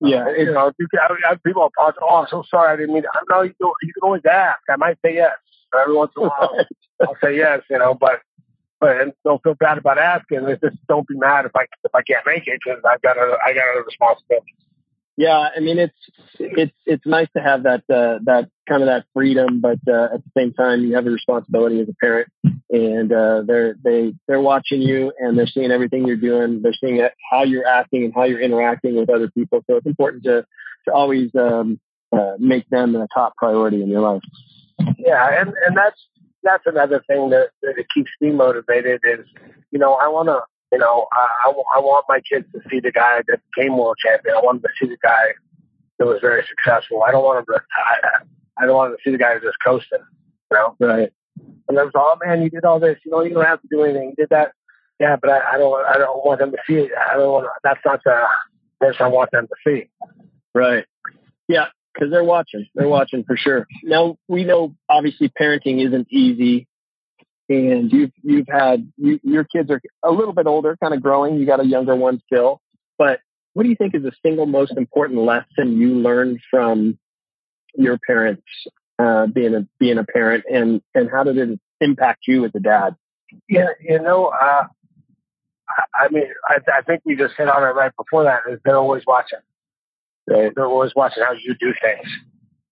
yeah, 0.00 0.30
you 0.36 0.52
know, 0.52 0.72
you 0.78 0.86
I, 0.94 1.32
I, 1.32 1.34
people 1.36 1.64
apologize. 1.64 2.00
Oh, 2.02 2.16
I'm 2.16 2.26
so 2.28 2.44
sorry. 2.48 2.72
I 2.72 2.76
didn't 2.76 2.94
mean. 2.94 3.02
To. 3.02 3.08
No, 3.30 3.42
you 3.42 3.54
you 3.60 3.92
can 3.92 4.02
always 4.02 4.22
ask. 4.30 4.60
I 4.68 4.76
might 4.76 4.98
say 5.04 5.14
yes. 5.14 5.36
Every 5.78 5.94
once 5.94 6.12
in 6.16 6.24
a 6.24 6.28
while, 6.28 6.54
I'll 7.00 7.16
say 7.22 7.36
yes. 7.36 7.62
You 7.70 7.78
know, 7.78 7.94
but 7.94 8.20
but 8.80 9.14
don't 9.24 9.42
feel 9.42 9.54
bad 9.54 9.78
about 9.78 9.98
asking. 9.98 10.46
Just 10.62 10.76
don't 10.88 11.06
be 11.06 11.16
mad 11.16 11.46
if 11.46 11.52
I 11.54 11.62
if 11.84 11.94
I 11.94 12.02
can't 12.02 12.24
make 12.26 12.46
it 12.46 12.60
because 12.64 12.82
I've 12.88 13.02
got 13.02 13.16
a 13.16 13.36
I 13.44 13.52
got 13.52 13.64
other 13.72 13.84
responsibilities. 13.84 14.54
Yeah, 15.16 15.48
I 15.56 15.60
mean 15.60 15.78
it's 15.78 15.96
it's 16.38 16.76
it's 16.84 17.06
nice 17.06 17.28
to 17.34 17.42
have 17.42 17.62
that 17.62 17.84
uh, 17.88 18.18
that 18.24 18.50
kind 18.68 18.82
of 18.82 18.86
that 18.86 19.06
freedom, 19.14 19.60
but 19.60 19.78
uh, 19.88 20.14
at 20.14 20.22
the 20.22 20.30
same 20.36 20.52
time 20.52 20.82
you 20.82 20.94
have 20.94 21.06
a 21.06 21.10
responsibility 21.10 21.80
as 21.80 21.88
a 21.88 21.94
parent, 21.94 22.28
and 22.68 23.10
uh, 23.10 23.42
they're 23.46 23.76
they 23.82 24.12
they're 24.28 24.42
watching 24.42 24.82
you 24.82 25.12
and 25.18 25.38
they're 25.38 25.46
seeing 25.46 25.70
everything 25.70 26.06
you're 26.06 26.16
doing. 26.16 26.60
They're 26.60 26.74
seeing 26.74 27.00
how 27.30 27.44
you're 27.44 27.66
acting 27.66 28.04
and 28.04 28.14
how 28.14 28.24
you're 28.24 28.40
interacting 28.40 28.96
with 28.96 29.08
other 29.08 29.30
people. 29.30 29.64
So 29.70 29.76
it's 29.76 29.86
important 29.86 30.24
to 30.24 30.44
to 30.86 30.92
always 30.92 31.34
um, 31.34 31.80
uh, 32.12 32.34
make 32.38 32.68
them 32.68 32.94
a 32.94 33.08
top 33.14 33.36
priority 33.36 33.82
in 33.82 33.88
your 33.88 34.02
life. 34.02 34.22
Yeah, 34.98 35.40
and 35.40 35.54
and 35.66 35.74
that's 35.74 36.00
that's 36.46 36.64
another 36.66 37.02
thing 37.06 37.30
that, 37.30 37.50
that 37.62 37.74
keeps 37.92 38.10
me 38.20 38.30
motivated 38.30 39.00
is, 39.04 39.26
you 39.70 39.78
know, 39.78 39.94
I 39.94 40.08
want 40.08 40.28
to, 40.28 40.40
you 40.72 40.78
know, 40.78 41.06
I, 41.12 41.28
I, 41.46 41.50
I 41.76 41.80
want 41.80 42.06
my 42.08 42.20
kids 42.20 42.46
to 42.52 42.60
see 42.70 42.80
the 42.80 42.92
guy 42.92 43.22
that 43.28 43.40
became 43.54 43.76
world 43.76 43.96
champion. 44.04 44.36
I 44.36 44.40
want 44.40 44.62
them 44.62 44.70
to 44.70 44.84
see 44.84 44.90
the 44.90 44.98
guy 45.02 45.34
that 45.98 46.06
was 46.06 46.18
very 46.20 46.44
successful. 46.48 47.02
I 47.06 47.10
don't 47.10 47.24
want 47.24 47.46
them 47.46 47.54
to, 47.54 47.62
I, 47.76 48.62
I 48.62 48.66
don't 48.66 48.76
want 48.76 48.92
them 48.92 48.98
to 48.98 49.02
see 49.04 49.12
the 49.12 49.18
guy 49.18 49.34
who's 49.34 49.42
just 49.42 49.58
coasting, 49.64 50.04
you 50.50 50.56
know? 50.56 50.76
Right. 50.80 51.12
And 51.68 51.76
there's, 51.76 51.92
oh 51.94 52.16
man, 52.24 52.42
you 52.42 52.50
did 52.50 52.64
all 52.64 52.80
this. 52.80 52.98
You 53.04 53.10
know, 53.10 53.22
you 53.22 53.34
don't 53.34 53.44
have 53.44 53.60
to 53.60 53.68
do 53.70 53.82
anything. 53.82 54.10
You 54.10 54.14
did 54.16 54.30
that. 54.30 54.52
Yeah, 54.98 55.16
but 55.20 55.30
I, 55.30 55.54
I 55.54 55.58
don't. 55.58 55.86
I 55.86 55.98
don't 55.98 56.24
want 56.24 56.40
them 56.40 56.52
to 56.52 56.58
see 56.66 56.74
it. 56.74 56.92
I 56.96 57.16
don't 57.16 57.30
want. 57.30 57.48
That's 57.62 57.80
not 57.84 58.00
the 58.04 58.24
person 58.80 59.04
I 59.04 59.08
want 59.08 59.30
them 59.30 59.46
to 59.46 59.54
see. 59.66 59.90
Right. 60.54 60.86
Yeah, 61.48 61.66
because 61.96 62.10
they're 62.10 62.24
watching. 62.24 62.66
They're 62.74 62.88
watching 62.88 63.24
for 63.24 63.36
sure. 63.36 63.66
Now 63.82 64.18
we 64.28 64.44
know 64.44 64.74
obviously 64.88 65.28
parenting 65.28 65.84
isn't 65.86 66.08
easy, 66.10 66.66
and 67.48 67.90
you've 67.92 68.12
you've 68.22 68.48
had 68.48 68.90
you, 68.96 69.20
your 69.22 69.44
kids 69.44 69.70
are 69.70 69.80
a 70.04 70.10
little 70.10 70.34
bit 70.34 70.46
older, 70.46 70.76
kind 70.76 70.94
of 70.94 71.02
growing. 71.02 71.36
You 71.36 71.46
got 71.46 71.60
a 71.60 71.66
younger 71.66 71.96
one 71.96 72.20
still, 72.26 72.60
but 72.98 73.20
what 73.54 73.62
do 73.62 73.68
you 73.68 73.76
think 73.76 73.94
is 73.94 74.02
the 74.02 74.12
single 74.22 74.46
most 74.46 74.72
important 74.76 75.20
lesson 75.20 75.78
you 75.78 75.94
learned 75.94 76.40
from 76.50 76.98
your 77.74 77.98
parents 77.98 78.42
uh, 78.98 79.26
being 79.26 79.54
a 79.54 79.66
being 79.78 79.98
a 79.98 80.04
parent, 80.04 80.44
and 80.50 80.82
and 80.94 81.10
how 81.10 81.24
did 81.24 81.38
it 81.38 81.60
impact 81.80 82.20
you 82.26 82.44
as 82.44 82.52
a 82.54 82.60
dad? 82.60 82.96
Yeah, 83.48 83.68
you 83.80 84.00
know, 84.00 84.26
uh, 84.26 84.64
I 85.94 86.08
mean, 86.10 86.24
I, 86.48 86.58
I 86.78 86.82
think 86.82 87.02
we 87.04 87.16
just 87.16 87.34
hit 87.36 87.48
on 87.48 87.62
it 87.62 87.74
right 87.74 87.92
before 87.96 88.24
that. 88.24 88.40
Is 88.50 88.60
they're 88.64 88.76
always 88.76 89.02
watching. 89.06 89.40
They, 90.26 90.50
they're 90.54 90.66
always 90.66 90.92
watching 90.94 91.22
how 91.22 91.32
you 91.32 91.54
do 91.58 91.72
things 91.82 92.08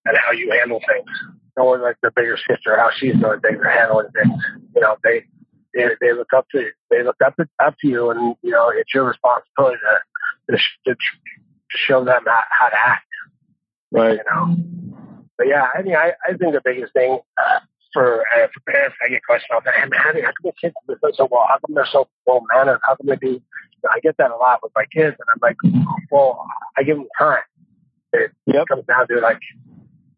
and 0.04 0.16
how 0.16 0.32
you 0.32 0.50
handle 0.50 0.80
things. 0.80 1.08
Always 1.56 1.82
like 1.82 1.96
the 2.02 2.10
bigger 2.14 2.36
sister, 2.36 2.76
how 2.76 2.90
she's 2.96 3.14
doing 3.14 3.40
things 3.40 3.58
or 3.60 3.70
handling 3.70 4.08
things. 4.12 4.42
You 4.74 4.80
know, 4.80 4.96
they 5.04 5.24
they, 5.72 5.86
they 6.00 6.12
look 6.12 6.32
up 6.36 6.46
to 6.50 6.70
they 6.90 7.04
look 7.04 7.16
up 7.24 7.36
to, 7.36 7.46
up 7.64 7.76
to 7.80 7.88
you, 7.88 8.10
and 8.10 8.34
you 8.42 8.50
know 8.50 8.70
it's 8.74 8.92
your 8.92 9.04
responsibility 9.04 9.76
to 10.48 10.56
to, 10.56 10.58
to, 10.86 10.94
to 10.94 11.76
show 11.76 12.04
them 12.04 12.22
how, 12.26 12.42
how 12.50 12.68
to 12.68 12.76
act. 12.76 13.06
Right. 13.92 14.18
You 14.18 14.24
know. 14.28 14.56
But 15.38 15.48
yeah, 15.48 15.68
I 15.72 15.82
mean, 15.82 15.94
I, 15.94 16.12
I 16.26 16.36
think 16.36 16.54
the 16.54 16.60
biggest 16.64 16.92
thing 16.92 17.20
uh, 17.38 17.60
for 17.94 18.22
uh, 18.36 18.48
for 18.52 18.60
parents, 18.70 18.96
I 19.02 19.08
get 19.08 19.24
questions 19.24 19.48
all 19.54 19.60
the 19.64 19.70
time. 19.70 19.88
Man, 19.88 20.22
how 20.22 20.32
come 20.32 20.44
the 20.44 20.52
kids 20.60 20.74
do 20.86 20.96
so 21.14 21.28
well? 21.30 21.46
How 21.48 21.58
come 21.64 21.74
they're 21.74 21.88
so 21.90 22.08
well 22.26 22.44
mannered? 22.52 22.80
How 22.84 22.96
come 22.96 23.06
they 23.06 23.16
do? 23.16 23.40
I 23.90 24.00
get 24.00 24.16
that 24.18 24.30
a 24.30 24.36
lot 24.36 24.60
with 24.62 24.72
my 24.74 24.84
kids, 24.86 25.16
and 25.18 25.28
I'm 25.32 25.38
like, 25.40 25.56
well, 26.10 26.46
I 26.76 26.82
give 26.82 26.96
them 26.96 27.06
time. 27.18 27.42
It 28.12 28.32
Yep. 28.46 28.66
comes 28.68 28.84
down 28.86 29.08
to 29.08 29.20
like, 29.20 29.40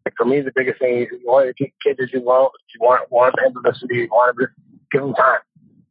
like 0.05 0.13
for 0.17 0.25
me, 0.25 0.41
the 0.41 0.51
biggest 0.53 0.79
thing 0.79 1.03
is 1.03 1.07
you 1.11 1.21
want 1.25 1.45
your 1.45 1.69
kids 1.83 1.97
to 1.99 2.07
do 2.07 2.21
well. 2.25 2.51
You 2.73 2.79
want 2.85 3.11
want 3.11 3.35
them 3.35 3.53
to 3.53 3.69
listen 3.69 3.87
to 3.87 3.95
you. 3.95 4.03
You 4.03 4.09
want 4.09 4.35
to 4.37 4.47
give 4.91 5.01
them 5.01 5.13
time, 5.13 5.39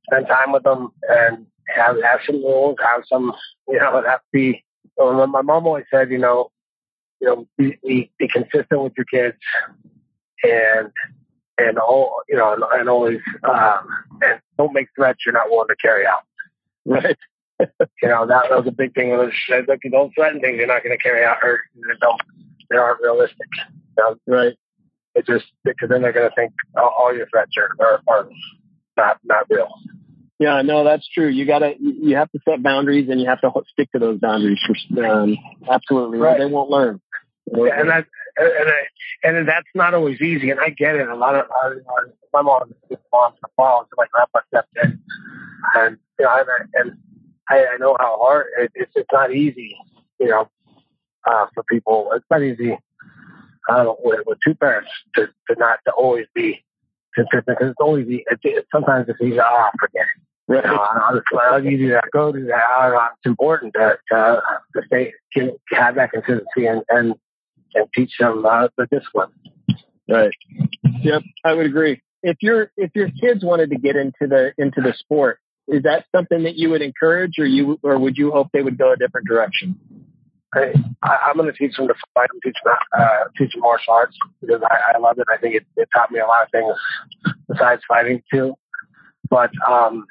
spend 0.06 0.26
time 0.26 0.52
with 0.52 0.64
them, 0.64 0.90
and 1.08 1.46
have 1.74 1.96
have 2.02 2.20
some 2.26 2.36
rules, 2.36 2.76
have 2.82 3.04
some, 3.06 3.32
you 3.68 3.78
know, 3.78 4.02
have 4.06 4.20
to 4.20 4.26
be. 4.32 4.64
My 4.98 5.42
mom 5.42 5.66
always 5.66 5.84
said, 5.90 6.10
you 6.10 6.18
know, 6.18 6.50
you 7.20 7.26
know, 7.28 7.46
be, 7.58 7.78
be, 7.84 8.10
be 8.18 8.28
consistent 8.28 8.82
with 8.82 8.94
your 8.96 9.04
kids, 9.06 9.36
and 10.42 10.90
and 11.58 11.78
all, 11.78 12.16
you 12.28 12.36
know, 12.36 12.52
and, 12.52 12.62
and 12.72 12.88
always, 12.88 13.18
um, 13.48 13.88
and 14.22 14.40
don't 14.58 14.72
make 14.72 14.88
threats 14.94 15.20
you're 15.24 15.32
not 15.32 15.48
willing 15.50 15.68
to 15.68 15.76
carry 15.76 16.06
out. 16.06 16.20
Right. 16.88 17.16
You 17.58 18.08
know, 18.08 18.26
that, 18.26 18.44
that 18.50 18.56
was 18.58 18.66
a 18.68 18.70
big 18.70 18.94
thing. 18.94 19.08
Was 19.10 19.32
like, 19.66 19.80
you 19.82 19.90
don't 19.90 20.12
threaten 20.14 20.40
things 20.40 20.56
you're 20.58 20.66
not 20.68 20.84
going 20.84 20.96
to 20.96 21.02
carry 21.02 21.24
out, 21.24 21.38
or 21.42 21.60
they 21.74 21.80
don't, 22.00 22.20
they 22.70 22.76
aren't 22.76 23.00
realistic. 23.00 23.48
You 23.98 24.04
know, 24.04 24.16
Right. 24.26 24.52
it 25.16 25.26
just 25.26 25.46
because 25.64 25.88
then 25.88 26.02
they're 26.02 26.12
going 26.12 26.28
to 26.28 26.34
think 26.36 26.52
all, 26.76 26.94
all 26.96 27.16
your 27.16 27.26
threats 27.28 27.52
are, 27.56 27.70
are, 27.84 28.00
are 28.06 28.28
not 28.96 29.18
not 29.24 29.46
real. 29.50 29.68
Yeah, 30.38 30.60
no, 30.62 30.84
that's 30.84 31.08
true. 31.08 31.28
You 31.28 31.46
gotta, 31.46 31.72
you 31.80 32.14
have 32.16 32.30
to 32.32 32.38
set 32.48 32.62
boundaries, 32.62 33.08
and 33.08 33.20
you 33.20 33.26
have 33.26 33.40
to 33.40 33.50
stick 33.72 33.90
to 33.92 33.98
those 33.98 34.20
boundaries. 34.20 34.60
For, 34.94 35.04
um, 35.06 35.36
absolutely, 35.68 36.18
Right. 36.18 36.38
they 36.38 36.46
won't 36.46 36.70
learn. 36.70 37.00
They 37.50 37.58
won't 37.58 37.72
and 37.72 37.88
learn. 37.88 38.00
that 38.02 38.06
and 38.38 38.68
I, 38.68 38.82
and 39.24 39.48
that's 39.48 39.68
not 39.74 39.94
always 39.94 40.20
easy. 40.20 40.50
And 40.50 40.60
I 40.60 40.70
get 40.70 40.96
it. 40.96 41.08
A 41.08 41.14
lot 41.14 41.34
of 41.34 41.46
uh, 41.46 41.70
my 42.32 42.42
mom, 42.42 42.74
mom, 43.12 43.32
mom, 43.58 43.86
my 43.96 44.06
grandpa 44.12 44.40
stepped 44.48 44.76
in, 44.82 45.00
and 45.74 45.96
you 46.18 46.24
know, 46.24 46.38
and, 46.38 46.68
and 46.74 46.98
I, 47.48 47.66
I 47.66 47.76
know 47.78 47.96
how 47.98 48.18
hard 48.20 48.46
it, 48.58 48.72
it's. 48.74 48.92
It's 48.94 49.08
not 49.12 49.32
easy, 49.32 49.76
you 50.18 50.28
know, 50.28 50.48
uh, 51.26 51.46
for 51.54 51.62
people. 51.64 52.10
It's 52.14 52.24
not 52.30 52.42
easy. 52.42 52.78
I 53.68 53.76
don't 53.78 53.86
know 53.86 53.96
with, 54.02 54.20
with 54.26 54.38
two 54.44 54.54
parents 54.54 54.90
to, 55.16 55.26
to 55.26 55.58
not 55.58 55.80
to 55.86 55.92
always 55.92 56.26
be 56.34 56.62
consistent 57.14 57.46
because 57.46 57.70
it's 57.70 57.80
always 57.80 58.06
e- 58.08 58.24
it, 58.30 58.38
it, 58.44 58.66
sometimes 58.72 59.08
it's 59.08 59.20
easy. 59.20 59.40
Oh, 59.40 59.70
forget 59.80 60.02
it. 60.02 60.22
You 60.48 60.62
know. 60.62 60.76
I'll, 60.78 61.20
I'll 61.40 61.64
you 61.64 61.76
do 61.76 61.90
that. 61.90 62.04
Go 62.12 62.30
do 62.30 62.44
that. 62.46 62.54
I 62.54 62.86
don't 62.88 62.94
know, 62.94 63.08
It's 63.16 63.26
important 63.26 63.74
to, 63.74 63.98
to, 64.12 64.42
to 64.76 64.82
stay, 64.86 65.12
have 65.72 65.96
that 65.96 66.12
consistency 66.12 66.66
and, 66.66 66.82
and, 66.90 67.14
and 67.76 67.86
teach 67.94 68.12
them 68.18 68.44
uh, 68.44 68.68
the 68.76 68.86
discipline. 68.90 69.28
Right. 70.08 70.32
Yep, 71.02 71.22
I 71.44 71.52
would 71.52 71.66
agree. 71.66 72.02
If 72.22 72.38
your 72.40 72.70
if 72.76 72.90
your 72.94 73.10
kids 73.10 73.44
wanted 73.44 73.70
to 73.70 73.78
get 73.78 73.96
into 73.96 74.26
the 74.26 74.52
into 74.58 74.80
the 74.80 74.94
sport, 74.98 75.38
is 75.68 75.82
that 75.82 76.06
something 76.14 76.44
that 76.44 76.56
you 76.56 76.70
would 76.70 76.82
encourage, 76.82 77.38
or 77.38 77.46
you 77.46 77.78
or 77.82 77.98
would 77.98 78.16
you 78.16 78.30
hope 78.30 78.48
they 78.52 78.62
would 78.62 78.78
go 78.78 78.92
a 78.92 78.96
different 78.96 79.28
direction? 79.28 79.78
I, 80.54 80.72
I, 81.02 81.18
I'm 81.26 81.36
going 81.36 81.52
to 81.52 81.56
teach 81.56 81.76
them 81.76 81.88
to 81.88 81.94
fight 82.14 82.28
and 82.32 82.40
teach 82.42 82.56
them, 82.64 82.74
uh, 82.98 83.24
teach 83.36 83.52
them 83.52 83.60
martial 83.60 83.92
arts 83.92 84.16
because 84.40 84.62
I, 84.62 84.94
I 84.94 84.98
love 84.98 85.18
it. 85.18 85.26
I 85.30 85.36
think 85.36 85.54
it, 85.54 85.66
it 85.76 85.88
taught 85.94 86.10
me 86.10 86.20
a 86.20 86.26
lot 86.26 86.44
of 86.44 86.50
things 86.50 87.34
besides 87.48 87.82
fighting 87.86 88.22
too. 88.32 88.54
But 89.28 89.50
um, 89.68 90.06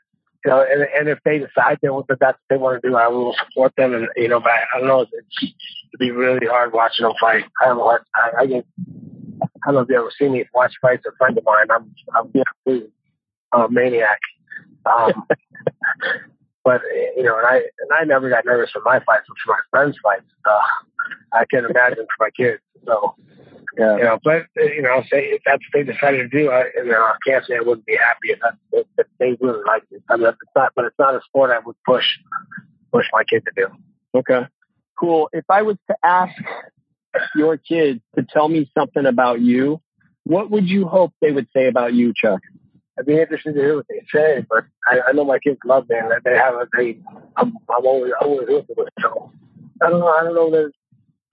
you 0.45 0.51
know, 0.51 0.63
and, 0.63 0.87
and 0.95 1.09
if 1.09 1.17
they 1.25 1.39
decide 1.39 1.79
they 1.81 1.89
want 1.89 2.07
that 2.07 2.19
that's 2.19 2.37
what 2.37 2.55
they 2.55 2.57
want 2.57 2.81
to 2.81 2.87
do, 2.87 2.95
I 2.95 3.07
will 3.07 3.33
support 3.33 3.73
them. 3.75 3.95
And 3.95 4.07
you 4.15 4.27
know, 4.27 4.39
but 4.39 4.51
I 4.51 4.77
don't 4.77 4.87
know, 4.87 5.01
it's, 5.01 5.13
it'd 5.41 5.99
be 5.99 6.11
really 6.11 6.45
hard 6.45 6.71
watching 6.71 7.03
them 7.03 7.13
fight. 7.19 7.45
I 7.63 7.67
have 7.67 7.77
a 7.77 7.81
hard. 7.81 8.03
I, 8.15 8.41
I 8.41 8.45
get. 8.45 8.65
I 9.41 9.71
don't 9.71 9.75
know 9.75 9.79
if 9.81 9.89
you 9.89 9.97
ever 9.97 10.11
seen 10.17 10.33
me 10.33 10.45
watch 10.53 10.73
fights. 10.79 11.03
A 11.07 11.15
friend 11.17 11.35
of 11.35 11.43
mine. 11.45 11.67
I'm 11.71 11.91
I'm 12.15 12.27
a 12.27 12.43
complete 12.63 12.91
uh, 13.53 13.67
maniac. 13.71 14.19
Um, 14.85 15.25
but 16.63 16.81
you 17.17 17.23
know, 17.23 17.39
and 17.39 17.47
I 17.47 17.55
and 17.55 17.91
I 17.99 18.03
never 18.03 18.29
got 18.29 18.45
nervous 18.45 18.69
for 18.69 18.81
my 18.85 18.99
fights, 18.99 19.25
but 19.27 19.37
for 19.43 19.53
my 19.53 19.59
friends' 19.71 19.97
fights, 20.03 20.29
uh, 20.47 20.59
I 21.33 21.45
can 21.49 21.65
imagine 21.65 22.05
for 22.05 22.25
my 22.25 22.29
kids. 22.29 22.61
So 22.85 23.15
Yeah. 23.77 23.97
you 23.97 24.03
know, 24.03 24.19
but 24.23 24.43
uh, 24.57 24.63
you 24.63 24.81
know, 24.81 25.01
say 25.11 25.25
if 25.25 25.41
that's 25.45 25.61
what 25.71 25.85
they 25.85 25.91
decided 25.91 26.29
to 26.31 26.37
do, 26.37 26.49
I, 26.49 26.65
you 26.75 26.85
know, 26.85 27.01
I 27.01 27.15
can't 27.25 27.45
say 27.45 27.57
I 27.57 27.61
wouldn't 27.61 27.85
be 27.85 27.97
happy 27.97 28.31
if, 28.31 28.39
that, 28.39 28.55
if, 28.71 28.87
if 28.97 29.07
they 29.19 29.37
really 29.39 29.63
liked 29.67 29.87
it. 29.91 30.01
I 30.09 30.15
mean, 30.17 30.27
it's 30.27 30.37
not, 30.55 30.71
but 30.75 30.85
it's 30.85 30.99
not 30.99 31.15
a 31.15 31.21
sport 31.25 31.51
I 31.51 31.59
would 31.59 31.75
push 31.85 32.05
push 32.91 33.05
my 33.11 33.23
kid 33.23 33.43
to 33.45 33.51
do. 33.55 34.19
Okay. 34.19 34.47
Cool. 34.97 35.29
If 35.33 35.45
I 35.49 35.63
was 35.63 35.77
to 35.89 35.95
ask 36.03 36.33
your 37.35 37.57
kids 37.57 37.99
to 38.15 38.23
tell 38.23 38.47
me 38.47 38.69
something 38.77 39.05
about 39.05 39.41
you, 39.41 39.81
what 40.23 40.49
would 40.51 40.67
you 40.67 40.87
hope 40.87 41.13
they 41.21 41.31
would 41.31 41.47
say 41.53 41.67
about 41.67 41.93
you, 41.93 42.13
Chuck? 42.15 42.41
I'd 42.97 43.05
be 43.05 43.19
interested 43.19 43.55
to 43.55 43.59
hear 43.59 43.75
what 43.75 43.87
they 43.89 44.01
say, 44.11 44.45
but 44.49 44.63
I, 44.87 45.09
I 45.09 45.11
know 45.11 45.25
my 45.25 45.39
kids 45.39 45.59
love 45.65 45.89
me 45.89 45.97
and 45.97 46.11
that 46.11 46.23
they 46.23 46.35
have 46.35 46.55
a 46.55 46.67
they. 46.77 46.97
I'm, 47.35 47.53
I'm 47.69 47.85
always 47.85 48.13
always 48.21 48.47
with 48.47 48.67
them. 48.67 48.85
So 49.01 49.31
I 49.81 49.89
don't 49.89 49.99
know. 49.99 50.07
I 50.07 50.23
don't 50.23 50.35
know. 50.35 50.49
That 50.51 50.71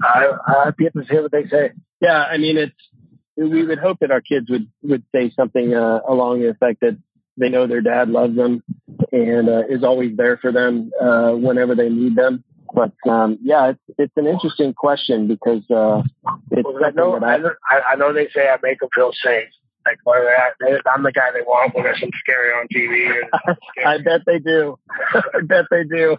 I 0.03 0.33
I'd 0.67 0.77
be 0.77 0.87
interested 0.87 1.09
to 1.09 1.15
hear 1.15 1.23
what 1.23 1.33
they 1.33 1.47
say. 1.47 1.71
Yeah, 2.03 2.25
I 2.25 2.37
mean, 2.37 2.59
it's 2.59 2.75
we 3.37 3.65
would 3.65 3.79
hope 3.79 3.99
that 4.01 4.11
our 4.11 4.21
kids 4.21 4.51
would 4.51 4.69
would 4.83 5.05
say 5.15 5.31
something 5.35 5.73
uh, 5.73 6.01
along 6.07 6.41
the 6.41 6.49
effect 6.51 6.81
that 6.81 6.99
they 7.39 7.49
know 7.49 7.67
their 7.67 7.81
dad 7.81 8.09
loves 8.11 8.37
them 8.37 8.63
and 9.13 9.49
uh, 9.49 9.63
is 9.69 9.85
always 9.85 10.17
there 10.17 10.37
for 10.37 10.53
them 10.53 10.91
uh, 11.01 11.31
whenever 11.31 11.75
they 11.75 11.89
need 11.89 12.17
them. 12.17 12.45
But 12.75 12.93
um, 13.09 13.39
yeah, 13.43 13.71
it's 13.71 13.99
it's 13.99 14.13
an 14.17 14.27
interesting 14.27 14.75
question 14.75 15.29
because 15.29 15.63
uh, 15.71 16.03
it's 16.51 16.65
Well, 16.65 16.85
I 16.85 16.91
know, 16.91 17.15
I, 17.15 17.35
I, 17.35 17.37
know- 17.39 17.55
I, 17.93 17.97
know 17.97 18.13
they 18.13 18.29
say 18.35 18.49
I 18.49 18.57
make 18.63 18.81
them 18.81 18.89
feel 18.95 19.13
safe. 19.23 19.49
Like 19.87 19.99
where 20.05 20.23
they're 20.23 20.37
at, 20.37 20.55
they, 20.61 20.91
I'm 20.91 21.03
the 21.03 21.13
guy 21.13 21.31
they 21.35 21.43
want 21.43 21.75
when 21.75 21.85
there's 21.85 22.01
some 22.01 22.11
scary 22.21 22.51
on 22.53 22.67
TV. 22.69 23.11
Or 23.11 23.57
I 23.87 23.99
bet 23.99 24.23
they 24.27 24.39
do. 24.39 24.79
I 25.13 25.41
bet 25.43 25.67
they 25.71 25.85
do. 25.85 26.17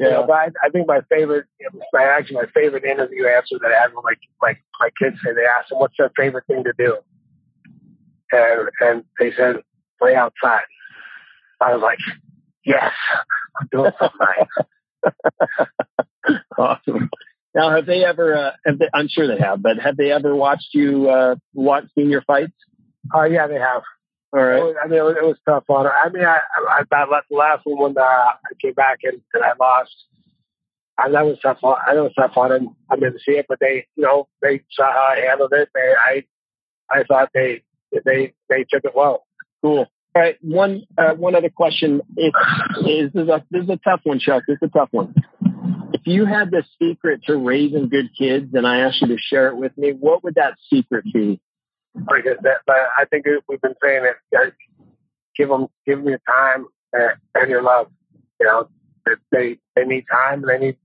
You 0.00 0.08
know, 0.08 0.20
yeah. 0.20 0.26
but 0.26 0.32
I, 0.32 0.46
I 0.64 0.70
think 0.70 0.88
my 0.88 1.02
favorite, 1.10 1.44
my 1.92 2.04
actually 2.04 2.36
my 2.36 2.46
favorite 2.54 2.84
interview 2.84 3.26
answer 3.26 3.56
that 3.60 3.70
I 3.70 3.82
had 3.82 3.92
with 3.94 4.02
my 4.02 4.14
my 4.40 4.56
my 4.80 4.88
kids 4.98 5.16
say 5.22 5.34
they 5.34 5.44
asked 5.44 5.68
them 5.68 5.78
what's 5.78 5.94
their 5.98 6.10
favorite 6.16 6.46
thing 6.46 6.64
to 6.64 6.72
do, 6.78 6.96
and 8.32 8.70
and 8.80 9.04
they 9.18 9.30
said 9.36 9.56
play 10.00 10.14
outside. 10.14 10.62
I 11.60 11.74
was 11.74 11.82
like, 11.82 11.98
yes, 12.64 12.92
I'm 13.60 13.68
doing 13.70 13.92
something. 14.00 14.46
Awesome. 16.58 17.08
Now, 17.54 17.74
have 17.74 17.86
they 17.86 18.04
ever? 18.04 18.36
Uh, 18.36 18.50
have 18.64 18.78
they, 18.78 18.88
I'm 18.94 19.08
sure 19.08 19.26
they 19.26 19.42
have, 19.42 19.62
but 19.62 19.78
have 19.78 19.96
they 19.96 20.12
ever 20.12 20.36
watched 20.36 20.68
you 20.72 21.08
uh, 21.08 21.34
watch 21.54 21.84
seen 21.94 22.10
your 22.10 22.22
fights? 22.22 22.52
Oh 23.12 23.24
yeah, 23.24 23.46
they 23.46 23.54
have. 23.54 23.82
All 24.32 24.40
right. 24.40 24.62
was, 24.62 24.76
I 24.82 24.86
mean, 24.86 24.98
it 24.98 25.02
was, 25.02 25.16
it 25.20 25.24
was 25.24 25.36
tough 25.44 25.64
on 25.68 25.86
her. 25.86 25.92
I 25.92 26.08
mean, 26.08 26.24
I 26.24 26.38
I, 26.56 26.82
I 26.92 27.04
last 27.04 27.26
the 27.28 27.36
last 27.36 27.62
one 27.64 27.82
when 27.82 27.98
uh, 27.98 28.00
I 28.00 28.54
came 28.62 28.74
back 28.74 29.00
and, 29.02 29.20
and 29.34 29.44
I 29.44 29.52
lost. 29.58 29.90
I 30.98 31.08
that 31.10 31.24
was 31.24 31.38
tough. 31.42 31.58
On, 31.62 31.76
I 31.84 31.94
know 31.94 32.06
it's 32.06 32.14
tough 32.14 32.36
on 32.36 32.50
them. 32.50 32.76
I 32.88 32.96
didn't 32.96 33.20
see 33.26 33.32
it, 33.32 33.46
but 33.48 33.58
they, 33.60 33.86
you 33.96 34.04
know, 34.04 34.28
they 34.40 34.62
saw 34.70 34.92
how 34.92 35.14
I 35.16 35.20
handled 35.26 35.52
it. 35.52 35.68
They, 35.74 35.80
I, 35.80 36.24
I 36.90 37.04
thought 37.04 37.30
they 37.34 37.62
they 38.04 38.34
they 38.48 38.64
took 38.70 38.84
it 38.84 38.92
well. 38.94 39.26
Cool. 39.62 39.86
All 40.14 40.22
right, 40.22 40.36
one 40.42 40.86
uh, 40.98 41.14
one 41.14 41.34
other 41.34 41.50
question 41.50 42.00
is, 42.16 42.32
is 42.86 43.12
this 43.12 43.22
is 43.22 43.28
a 43.28 43.44
this 43.50 43.64
is 43.64 43.70
a 43.70 43.76
tough 43.78 44.00
one, 44.04 44.18
Chuck. 44.18 44.42
This 44.46 44.58
is 44.60 44.70
a 44.74 44.78
tough 44.78 44.88
one. 44.92 45.14
If 45.92 46.02
you 46.04 46.24
had 46.24 46.50
the 46.50 46.64
secret 46.80 47.22
to 47.26 47.36
raising 47.36 47.88
good 47.88 48.10
kids, 48.16 48.54
and 48.54 48.66
I 48.66 48.80
asked 48.80 49.02
you 49.02 49.08
to 49.08 49.18
share 49.18 49.48
it 49.48 49.56
with 49.56 49.76
me, 49.76 49.92
what 49.92 50.22
would 50.24 50.36
that 50.36 50.54
secret 50.68 51.04
be? 51.12 51.40
Because 51.94 52.38
that, 52.42 52.58
but 52.66 52.76
I 52.98 53.04
think 53.06 53.26
we've 53.48 53.60
been 53.60 53.74
saying 53.82 54.04
it. 54.04 54.54
Give 55.36 55.48
them 55.48 55.66
give 55.86 55.98
them 55.98 56.08
your 56.08 56.20
time 56.26 56.66
and, 56.92 57.12
and 57.34 57.50
your 57.50 57.62
love. 57.62 57.88
You 58.40 58.46
know, 58.46 58.68
they 59.32 59.58
they 59.76 59.84
need 59.84 60.04
time. 60.10 60.42
They 60.46 60.58
need 60.58 60.76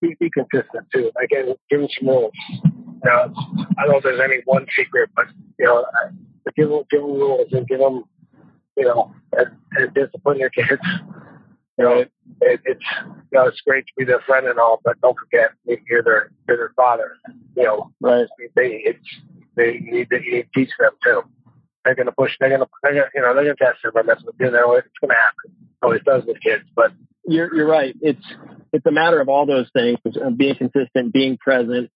be, 0.00 0.16
be 0.20 0.30
consistent 0.30 0.86
too. 0.92 1.10
Again, 1.22 1.54
give 1.70 1.80
them 1.80 1.88
some 1.98 2.08
rules. 2.08 2.32
You 2.62 3.00
know, 3.04 3.34
I 3.78 3.82
don't 3.82 3.92
know 3.92 3.98
if 3.98 4.04
there's 4.04 4.20
any 4.20 4.42
one 4.44 4.66
secret, 4.76 5.10
but 5.16 5.26
you 5.58 5.66
know, 5.66 5.84
give 6.56 6.68
them 6.68 6.82
give 6.90 7.00
them 7.00 7.12
rules 7.12 7.52
and 7.52 7.66
give 7.66 7.78
them 7.78 8.04
you 8.76 8.84
know, 8.84 9.12
and, 9.32 9.50
and 9.72 9.94
discipline 9.94 10.38
your 10.38 10.50
kids. 10.50 10.82
You 11.78 11.84
know, 11.84 11.98
it, 12.40 12.60
it's 12.64 12.84
you 13.02 13.38
know, 13.38 13.46
it's 13.46 13.60
great 13.60 13.86
to 13.86 13.92
be 13.96 14.04
their 14.04 14.20
friend 14.20 14.46
and 14.46 14.58
all, 14.58 14.80
but 14.84 15.00
don't 15.00 15.16
forget 15.18 15.50
you're 15.88 16.02
their 16.02 16.30
you're 16.46 16.56
their 16.56 16.72
father. 16.76 17.16
You 17.56 17.64
know, 17.64 17.92
right? 18.00 18.26
They 18.54 18.82
it's 18.84 19.06
they 19.56 19.78
need 19.80 20.10
to, 20.10 20.22
you 20.22 20.32
need 20.36 20.42
to 20.42 20.60
teach 20.60 20.70
them 20.78 20.92
too. 21.02 21.22
They're 21.84 21.94
gonna 21.94 22.12
push. 22.12 22.32
They're 22.40 22.50
gonna 22.50 22.66
they're 22.82 22.94
gonna 22.94 23.10
you 23.14 23.20
know 23.20 23.34
they're 23.34 23.44
gonna 23.44 23.56
test 23.56 23.82
them. 23.82 24.06
That's 24.06 24.22
what 24.24 24.34
you 24.40 24.50
know. 24.50 24.72
It's 24.74 24.88
gonna 25.00 25.14
happen. 25.14 25.52
Always 25.82 26.00
does 26.04 26.24
with 26.26 26.40
kids, 26.40 26.64
but 26.74 26.92
you're 27.26 27.54
you're 27.54 27.68
right. 27.68 27.94
It's 28.00 28.24
it's 28.72 28.86
a 28.86 28.90
matter 28.90 29.20
of 29.20 29.28
all 29.28 29.46
those 29.46 29.68
things: 29.72 29.98
uh, 30.06 30.30
being 30.30 30.54
consistent, 30.56 31.12
being 31.12 31.36
present, 31.36 31.90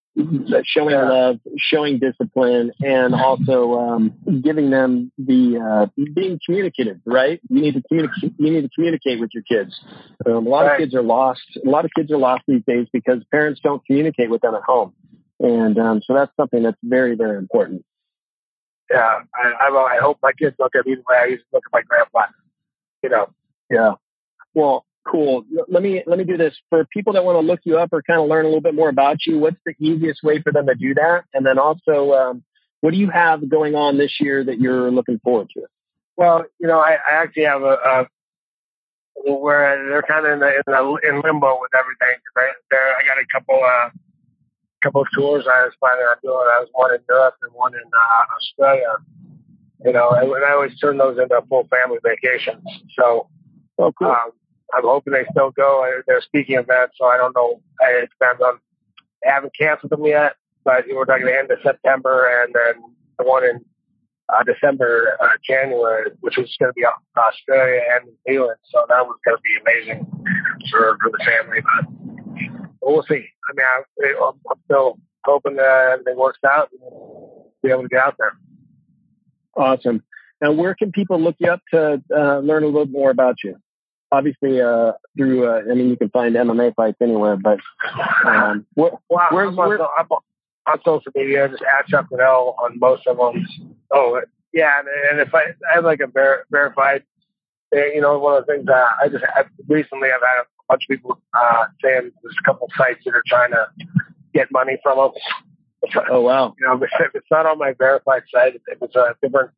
showing 0.65 0.95
yeah. 0.95 1.09
love, 1.09 1.37
showing 1.57 1.99
discipline, 1.99 2.73
and 2.81 3.15
also 3.15 3.79
um, 3.79 4.15
giving 4.43 4.71
them 4.71 5.13
the 5.19 5.59
uh, 5.59 6.03
being 6.15 6.39
communicative. 6.45 6.99
Right? 7.07 7.41
You 7.49 7.61
need 7.63 7.75
to 7.75 7.83
communicate. 7.89 8.35
You 8.39 8.51
need 8.53 8.63
to 8.63 8.71
communicate 8.75 9.21
with 9.21 9.31
your 9.33 9.43
kids. 9.43 9.79
Um, 10.27 10.47
a 10.47 10.51
lot 10.51 10.63
right. 10.63 10.73
of 10.73 10.79
kids 10.79 10.95
are 10.95 11.03
lost. 11.03 11.41
A 11.65 11.69
lot 11.69 11.85
of 11.85 11.91
kids 11.97 12.11
are 12.11 12.19
lost 12.19 12.45
these 12.47 12.63
days 12.67 12.87
because 12.93 13.23
parents 13.31 13.61
don't 13.63 13.85
communicate 13.87 14.31
with 14.31 14.41
them 14.41 14.55
at 14.55 14.63
home, 14.63 14.93
and 15.41 15.79
um, 15.79 16.03
so 16.05 16.15
that's 16.15 16.35
something 16.37 16.63
that's 16.63 16.79
very, 16.83 17.15
very 17.15 17.39
important. 17.39 17.85
Yeah, 18.91 19.21
I, 19.35 19.69
I, 19.69 19.97
I 19.97 19.99
hope 20.01 20.19
my 20.23 20.33
kids 20.33 20.57
look 20.59 20.75
at 20.75 20.87
me 20.87 20.95
the 20.95 21.03
way 21.09 21.17
I 21.19 21.27
used 21.27 21.43
to 21.43 21.49
look 21.53 21.65
at 21.67 21.73
my 21.73 21.83
grandpa. 21.83 22.33
You 23.03 23.11
know. 23.11 23.27
Yeah. 23.71 23.93
Well, 24.55 24.87
cool. 25.07 25.45
Let 25.69 25.83
me 25.83 26.03
let 26.07 26.19
me 26.19 26.25
do 26.25 26.37
this 26.37 26.55
for 26.71 26.85
people 26.87 27.13
that 27.13 27.25
want 27.25 27.37
to 27.37 27.47
look 27.47 27.61
you 27.65 27.79
up 27.79 27.91
or 27.93 28.03
kind 28.03 28.21
of 28.21 28.29
learn 28.29 28.45
a 28.45 28.49
little 28.49 28.63
bit 28.63 28.75
more 28.75 28.89
about 28.89 29.27
you. 29.27 29.39
What's 29.39 29.59
the 29.67 29.75
easiest 29.79 30.23
way 30.23 30.41
for 30.41 30.53
them 30.53 30.67
to 30.67 30.75
do 30.75 30.95
that? 30.95 31.25
And 31.35 31.45
then 31.45 31.59
also, 31.59 32.13
um, 32.13 32.43
what 32.81 32.93
do 32.93 32.97
you 32.99 33.11
have 33.11 33.49
going 33.49 33.75
on 33.75 33.99
this 33.99 34.21
year 34.21 34.43
that 34.45 34.59
you're 34.59 34.91
looking 34.91 35.19
forward 35.23 35.51
to? 35.55 35.63
Well, 36.17 36.45
you 36.59 36.67
know, 36.67 36.79
I, 36.79 36.95
I 36.95 37.23
actually 37.23 37.45
have 37.45 37.63
a, 37.63 37.79
a 37.85 38.07
where 39.27 39.89
they're 39.89 40.03
kind 40.03 40.27
of 40.27 40.33
in, 40.33 40.39
the, 40.41 40.49
in, 40.49 40.63
the, 40.67 41.01
in 41.09 41.21
limbo 41.23 41.59
with 41.61 41.71
everything. 41.79 42.21
Right? 42.37 42.53
There, 42.71 42.97
I 42.97 43.03
got 43.07 43.19
a 43.19 43.27
couple 43.33 43.61
uh, 43.63 43.91
couple 44.83 45.03
of 45.03 45.09
tours 45.15 45.45
I 45.47 45.65
was 45.65 45.75
planning 45.81 46.05
on 46.05 46.17
doing. 46.23 46.35
I 46.35 46.61
was 46.61 46.69
one 46.73 46.95
in 46.95 47.01
Europe 47.09 47.35
and 47.43 47.53
one 47.55 47.75
in 47.75 47.81
uh, 47.81 48.35
Australia. 48.37 48.97
You 49.85 49.93
know, 49.93 50.11
and 50.11 50.45
I 50.45 50.53
always 50.53 50.77
turn 50.79 50.99
those 50.99 51.19
into 51.19 51.41
full 51.49 51.69
family 51.71 51.99
vacations. 52.03 52.65
So, 52.99 53.29
oh, 53.79 53.93
cool. 53.93 54.09
Um, 54.09 54.31
I'm 54.75 54.83
hoping 54.83 55.13
they 55.13 55.25
still 55.31 55.51
go. 55.51 55.89
They're 56.07 56.21
speaking 56.21 56.57
events, 56.57 56.97
so 56.99 57.07
I 57.07 57.17
don't 57.17 57.35
know. 57.35 57.61
It 57.81 58.11
depends 58.11 58.43
on. 58.43 58.59
I 59.27 59.33
haven't 59.33 59.53
canceled 59.59 59.91
them 59.91 60.05
yet, 60.05 60.35
but 60.65 60.85
we're 60.91 61.05
talking 61.05 61.27
the 61.27 61.37
end 61.37 61.51
of 61.51 61.59
September, 61.63 62.43
and 62.43 62.55
then 62.55 62.83
the 63.19 63.25
one 63.25 63.45
in 63.45 63.65
uh, 64.29 64.43
December, 64.45 65.17
uh, 65.21 65.29
January, 65.47 66.11
which 66.21 66.37
was 66.37 66.55
going 66.59 66.71
to 66.71 66.75
be 66.75 66.85
Australia 67.17 67.81
and 67.95 68.07
New 68.07 68.17
Zealand. 68.29 68.59
So 68.71 68.85
that 68.89 69.07
was 69.07 69.19
going 69.25 69.37
to 69.37 69.43
be 69.43 69.57
amazing 69.63 70.07
for 70.71 70.99
for 71.01 71.11
the 71.11 71.25
family. 71.25 71.61
But, 71.63 72.08
we'll 72.93 73.05
see. 73.05 73.25
I 73.49 73.53
mean, 73.55 73.67
I, 73.67 74.15
I'm 74.21 74.61
still 74.65 74.99
hoping 75.25 75.57
that 75.57 75.91
everything 75.93 76.17
works 76.17 76.39
out 76.47 76.71
and 76.73 76.81
be 77.63 77.71
able 77.71 77.83
to 77.83 77.89
get 77.89 78.01
out 78.01 78.17
there. 78.19 78.33
Awesome. 79.57 80.03
Now, 80.41 80.53
where 80.53 80.75
can 80.75 80.93
people 80.93 81.21
look 81.21 81.37
you 81.39 81.51
up 81.51 81.61
to 81.73 82.03
uh, 82.17 82.39
learn 82.39 82.63
a 82.63 82.67
little 82.67 82.87
more 82.87 83.11
about 83.11 83.37
you? 83.43 83.57
obviously 84.11 84.61
uh, 84.61 84.93
through 85.17 85.47
uh, 85.47 85.63
I 85.71 85.75
mean 85.75 85.89
you 85.89 85.97
can 85.97 86.11
find 86.11 86.35
MMA 86.35 86.75
fights 86.75 86.99
anywhere, 87.01 87.37
but 87.37 87.59
um, 88.25 88.67
where, 88.75 88.93
well, 89.11 89.29
I'm, 89.31 89.59
on, 89.59 89.89
I'm 89.99 90.07
on 90.11 90.81
social 90.85 91.13
media, 91.15 91.49
just 91.49 91.63
at 91.63 91.87
Chuck 91.87 92.07
Liddell 92.11 92.57
on 92.63 92.79
most 92.79 93.07
of 93.07 93.17
them. 93.17 93.47
Oh 93.93 94.21
yeah, 94.53 94.79
and, 94.79 94.89
and 95.11 95.21
if 95.21 95.35
I, 95.35 95.55
I 95.71 95.75
have 95.75 95.85
like 95.85 96.01
a 96.01 96.07
ver- 96.07 96.45
verified, 96.51 97.03
eh, 97.75 97.93
you 97.95 98.01
know, 98.01 98.19
one 98.19 98.37
of 98.37 98.47
the 98.47 98.53
things 98.53 98.67
that 98.67 98.87
I 99.01 99.09
just 99.09 99.25
I, 99.25 99.45
recently 99.69 100.09
I've 100.09 100.21
had 100.21 100.43
a 100.43 100.47
bunch 100.69 100.85
of 100.89 100.97
people 100.97 101.21
uh, 101.35 101.65
saying 101.83 102.11
there's 102.23 102.37
a 102.41 102.45
couple 102.45 102.69
sites 102.77 103.01
that 103.05 103.15
are 103.15 103.23
trying 103.27 103.51
to 103.51 103.67
get 104.35 104.51
money 104.53 104.79
from 104.83 104.99
them. 104.99 105.11
Oh 106.11 106.21
wow! 106.21 106.55
You 106.59 106.67
know, 106.67 106.83
if 106.83 107.15
it's 107.15 107.27
not 107.31 107.47
on 107.47 107.59
my 107.59 107.73
verified 107.79 108.23
site, 108.33 108.55
if 108.57 108.63
it's 108.83 108.97
a 108.97 109.15
different 109.23 109.51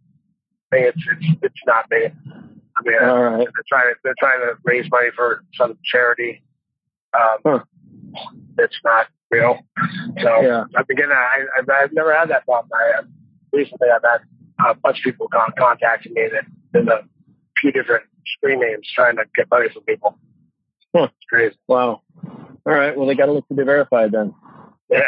thing, 0.70 0.85
it's 0.85 1.03
it's, 1.12 1.38
it's 1.42 1.62
not 1.66 1.87
me. 1.90 2.09
I 2.77 2.83
mean, 2.85 3.03
All 3.03 3.23
right. 3.23 3.38
they're 3.38 3.64
trying 3.68 3.92
to 3.92 3.99
they're 4.05 4.14
trying 4.18 4.40
to 4.40 4.55
raise 4.64 4.90
money 4.90 5.09
for 5.14 5.44
some 5.55 5.79
charity. 5.85 6.42
Um, 7.18 7.38
huh. 7.44 7.59
It's 8.59 8.79
not 8.85 9.07
real. 9.31 9.59
So 10.20 10.40
yeah. 10.42 10.64
I've 10.77 10.87
been 10.87 10.96
getting. 10.96 11.12
I, 11.12 11.44
I've, 11.59 11.68
I've 11.68 11.92
never 11.92 12.14
had 12.14 12.29
that 12.29 12.44
problem. 12.44 12.70
I, 12.75 13.03
recently, 13.53 13.88
I've 13.94 14.03
had 14.03 14.20
a 14.68 14.75
bunch 14.75 14.99
of 14.99 15.05
people 15.05 15.29
con- 15.29 15.53
contacting 15.59 16.12
me 16.14 16.29
that 16.33 16.44
there's 16.73 16.87
a 16.87 17.03
few 17.61 17.73
different 17.73 18.05
screen 18.37 18.61
names 18.61 18.88
trying 18.94 19.16
to 19.16 19.25
get 19.37 19.46
money 19.51 19.68
from 19.73 19.83
people. 19.85 20.18
Huh. 20.94 21.09
Wow. 21.68 22.03
All 22.24 22.72
right. 22.72 22.96
Well, 22.96 23.07
they 23.07 23.14
got 23.14 23.26
to 23.26 23.33
look 23.33 23.46
to 23.48 23.55
be 23.55 23.62
verified 23.62 24.12
then. 24.12 24.35
Yeah. 24.90 25.00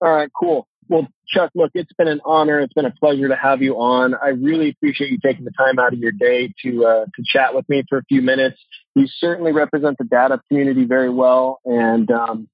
All 0.00 0.12
right. 0.12 0.30
Cool. 0.38 0.66
Well, 0.88 1.08
Chuck, 1.26 1.50
look, 1.54 1.70
it's 1.74 1.92
been 1.94 2.08
an 2.08 2.20
honor. 2.24 2.60
It's 2.60 2.74
been 2.74 2.84
a 2.84 2.90
pleasure 2.90 3.28
to 3.28 3.36
have 3.36 3.62
you 3.62 3.76
on. 3.76 4.14
I 4.14 4.28
really 4.28 4.68
appreciate 4.68 5.10
you 5.10 5.18
taking 5.22 5.44
the 5.44 5.50
time 5.50 5.78
out 5.78 5.92
of 5.92 5.98
your 5.98 6.12
day 6.12 6.52
to 6.62 6.84
uh, 6.84 7.04
to 7.06 7.22
chat 7.24 7.54
with 7.54 7.66
me 7.68 7.82
for 7.88 7.98
a 7.98 8.04
few 8.04 8.20
minutes. 8.20 8.58
You 8.94 9.06
certainly 9.06 9.52
represent 9.52 9.96
the 9.98 10.04
Dad 10.04 10.30
Up 10.30 10.42
community 10.48 10.84
very 10.84 11.10
well, 11.10 11.60
and 11.64 12.10
um, 12.10 12.48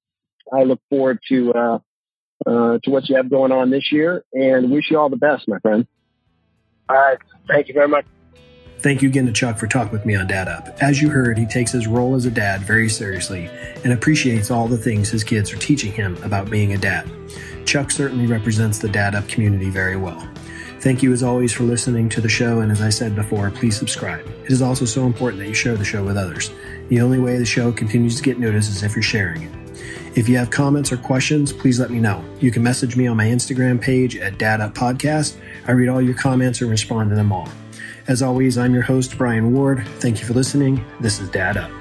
I 0.51 0.63
look 0.63 0.79
forward 0.89 1.19
to 1.27 1.53
uh, 1.53 1.79
uh, 2.45 2.79
to 2.83 2.89
what 2.89 3.09
you 3.09 3.17
have 3.17 3.29
going 3.29 3.51
on 3.51 3.69
this 3.69 3.91
year. 3.91 4.23
And 4.33 4.71
wish 4.71 4.89
you 4.89 4.97
all 4.97 5.09
the 5.09 5.17
best, 5.17 5.47
my 5.47 5.59
friend. 5.59 5.85
All 6.89 6.95
right, 6.95 7.17
thank 7.47 7.67
you 7.67 7.73
very 7.73 7.89
much. 7.89 8.05
Thank 8.81 9.03
you 9.03 9.09
again 9.09 9.27
to 9.27 9.31
Chuck 9.31 9.59
for 9.59 9.67
talking 9.67 9.91
with 9.91 10.07
me 10.07 10.15
on 10.15 10.25
Dad 10.25 10.47
Up. 10.47 10.75
As 10.81 10.99
you 10.99 11.09
heard, 11.09 11.37
he 11.37 11.45
takes 11.45 11.71
his 11.71 11.85
role 11.85 12.15
as 12.15 12.25
a 12.25 12.31
dad 12.31 12.61
very 12.61 12.89
seriously 12.89 13.47
and 13.83 13.93
appreciates 13.93 14.49
all 14.49 14.67
the 14.67 14.77
things 14.77 15.07
his 15.07 15.23
kids 15.23 15.53
are 15.53 15.57
teaching 15.57 15.91
him 15.91 16.17
about 16.23 16.49
being 16.49 16.73
a 16.73 16.79
dad. 16.79 17.07
Chuck 17.63 17.91
certainly 17.91 18.25
represents 18.25 18.79
the 18.79 18.89
Dad 18.89 19.13
Up 19.13 19.27
community 19.27 19.69
very 19.69 19.97
well. 19.97 20.27
Thank 20.79 21.03
you 21.03 21.13
as 21.13 21.21
always 21.21 21.53
for 21.53 21.63
listening 21.63 22.09
to 22.09 22.21
the 22.21 22.27
show, 22.27 22.61
and 22.61 22.71
as 22.71 22.81
I 22.81 22.89
said 22.89 23.15
before, 23.15 23.51
please 23.51 23.77
subscribe. 23.77 24.25
It 24.45 24.51
is 24.51 24.63
also 24.63 24.85
so 24.85 25.05
important 25.05 25.43
that 25.43 25.47
you 25.47 25.53
share 25.53 25.75
the 25.75 25.85
show 25.85 26.03
with 26.03 26.17
others. 26.17 26.49
The 26.89 27.01
only 27.01 27.19
way 27.19 27.37
the 27.37 27.45
show 27.45 27.71
continues 27.71 28.15
to 28.15 28.23
get 28.23 28.39
noticed 28.39 28.71
is 28.71 28.81
if 28.81 28.95
you're 28.95 29.03
sharing 29.03 29.43
it. 29.43 29.51
If 30.17 30.27
you 30.27 30.37
have 30.37 30.49
comments 30.49 30.91
or 30.91 30.97
questions, 30.97 31.53
please 31.53 31.79
let 31.79 31.91
me 31.91 31.99
know. 31.99 32.25
You 32.39 32.49
can 32.49 32.63
message 32.63 32.95
me 32.95 33.05
on 33.05 33.15
my 33.15 33.27
Instagram 33.27 33.79
page 33.79 34.17
at 34.17 34.39
Dad 34.39 34.59
Up 34.59 34.73
Podcast. 34.73 35.37
I 35.67 35.73
read 35.73 35.87
all 35.87 36.01
your 36.01 36.15
comments 36.15 36.61
and 36.61 36.71
respond 36.71 37.11
to 37.11 37.15
them 37.15 37.31
all. 37.31 37.47
As 38.11 38.21
always, 38.21 38.57
I'm 38.57 38.73
your 38.73 38.83
host, 38.83 39.17
Brian 39.17 39.53
Ward. 39.53 39.87
Thank 39.99 40.19
you 40.19 40.25
for 40.25 40.33
listening. 40.33 40.83
This 40.99 41.21
is 41.21 41.29
Dad 41.29 41.55
Up. 41.55 41.80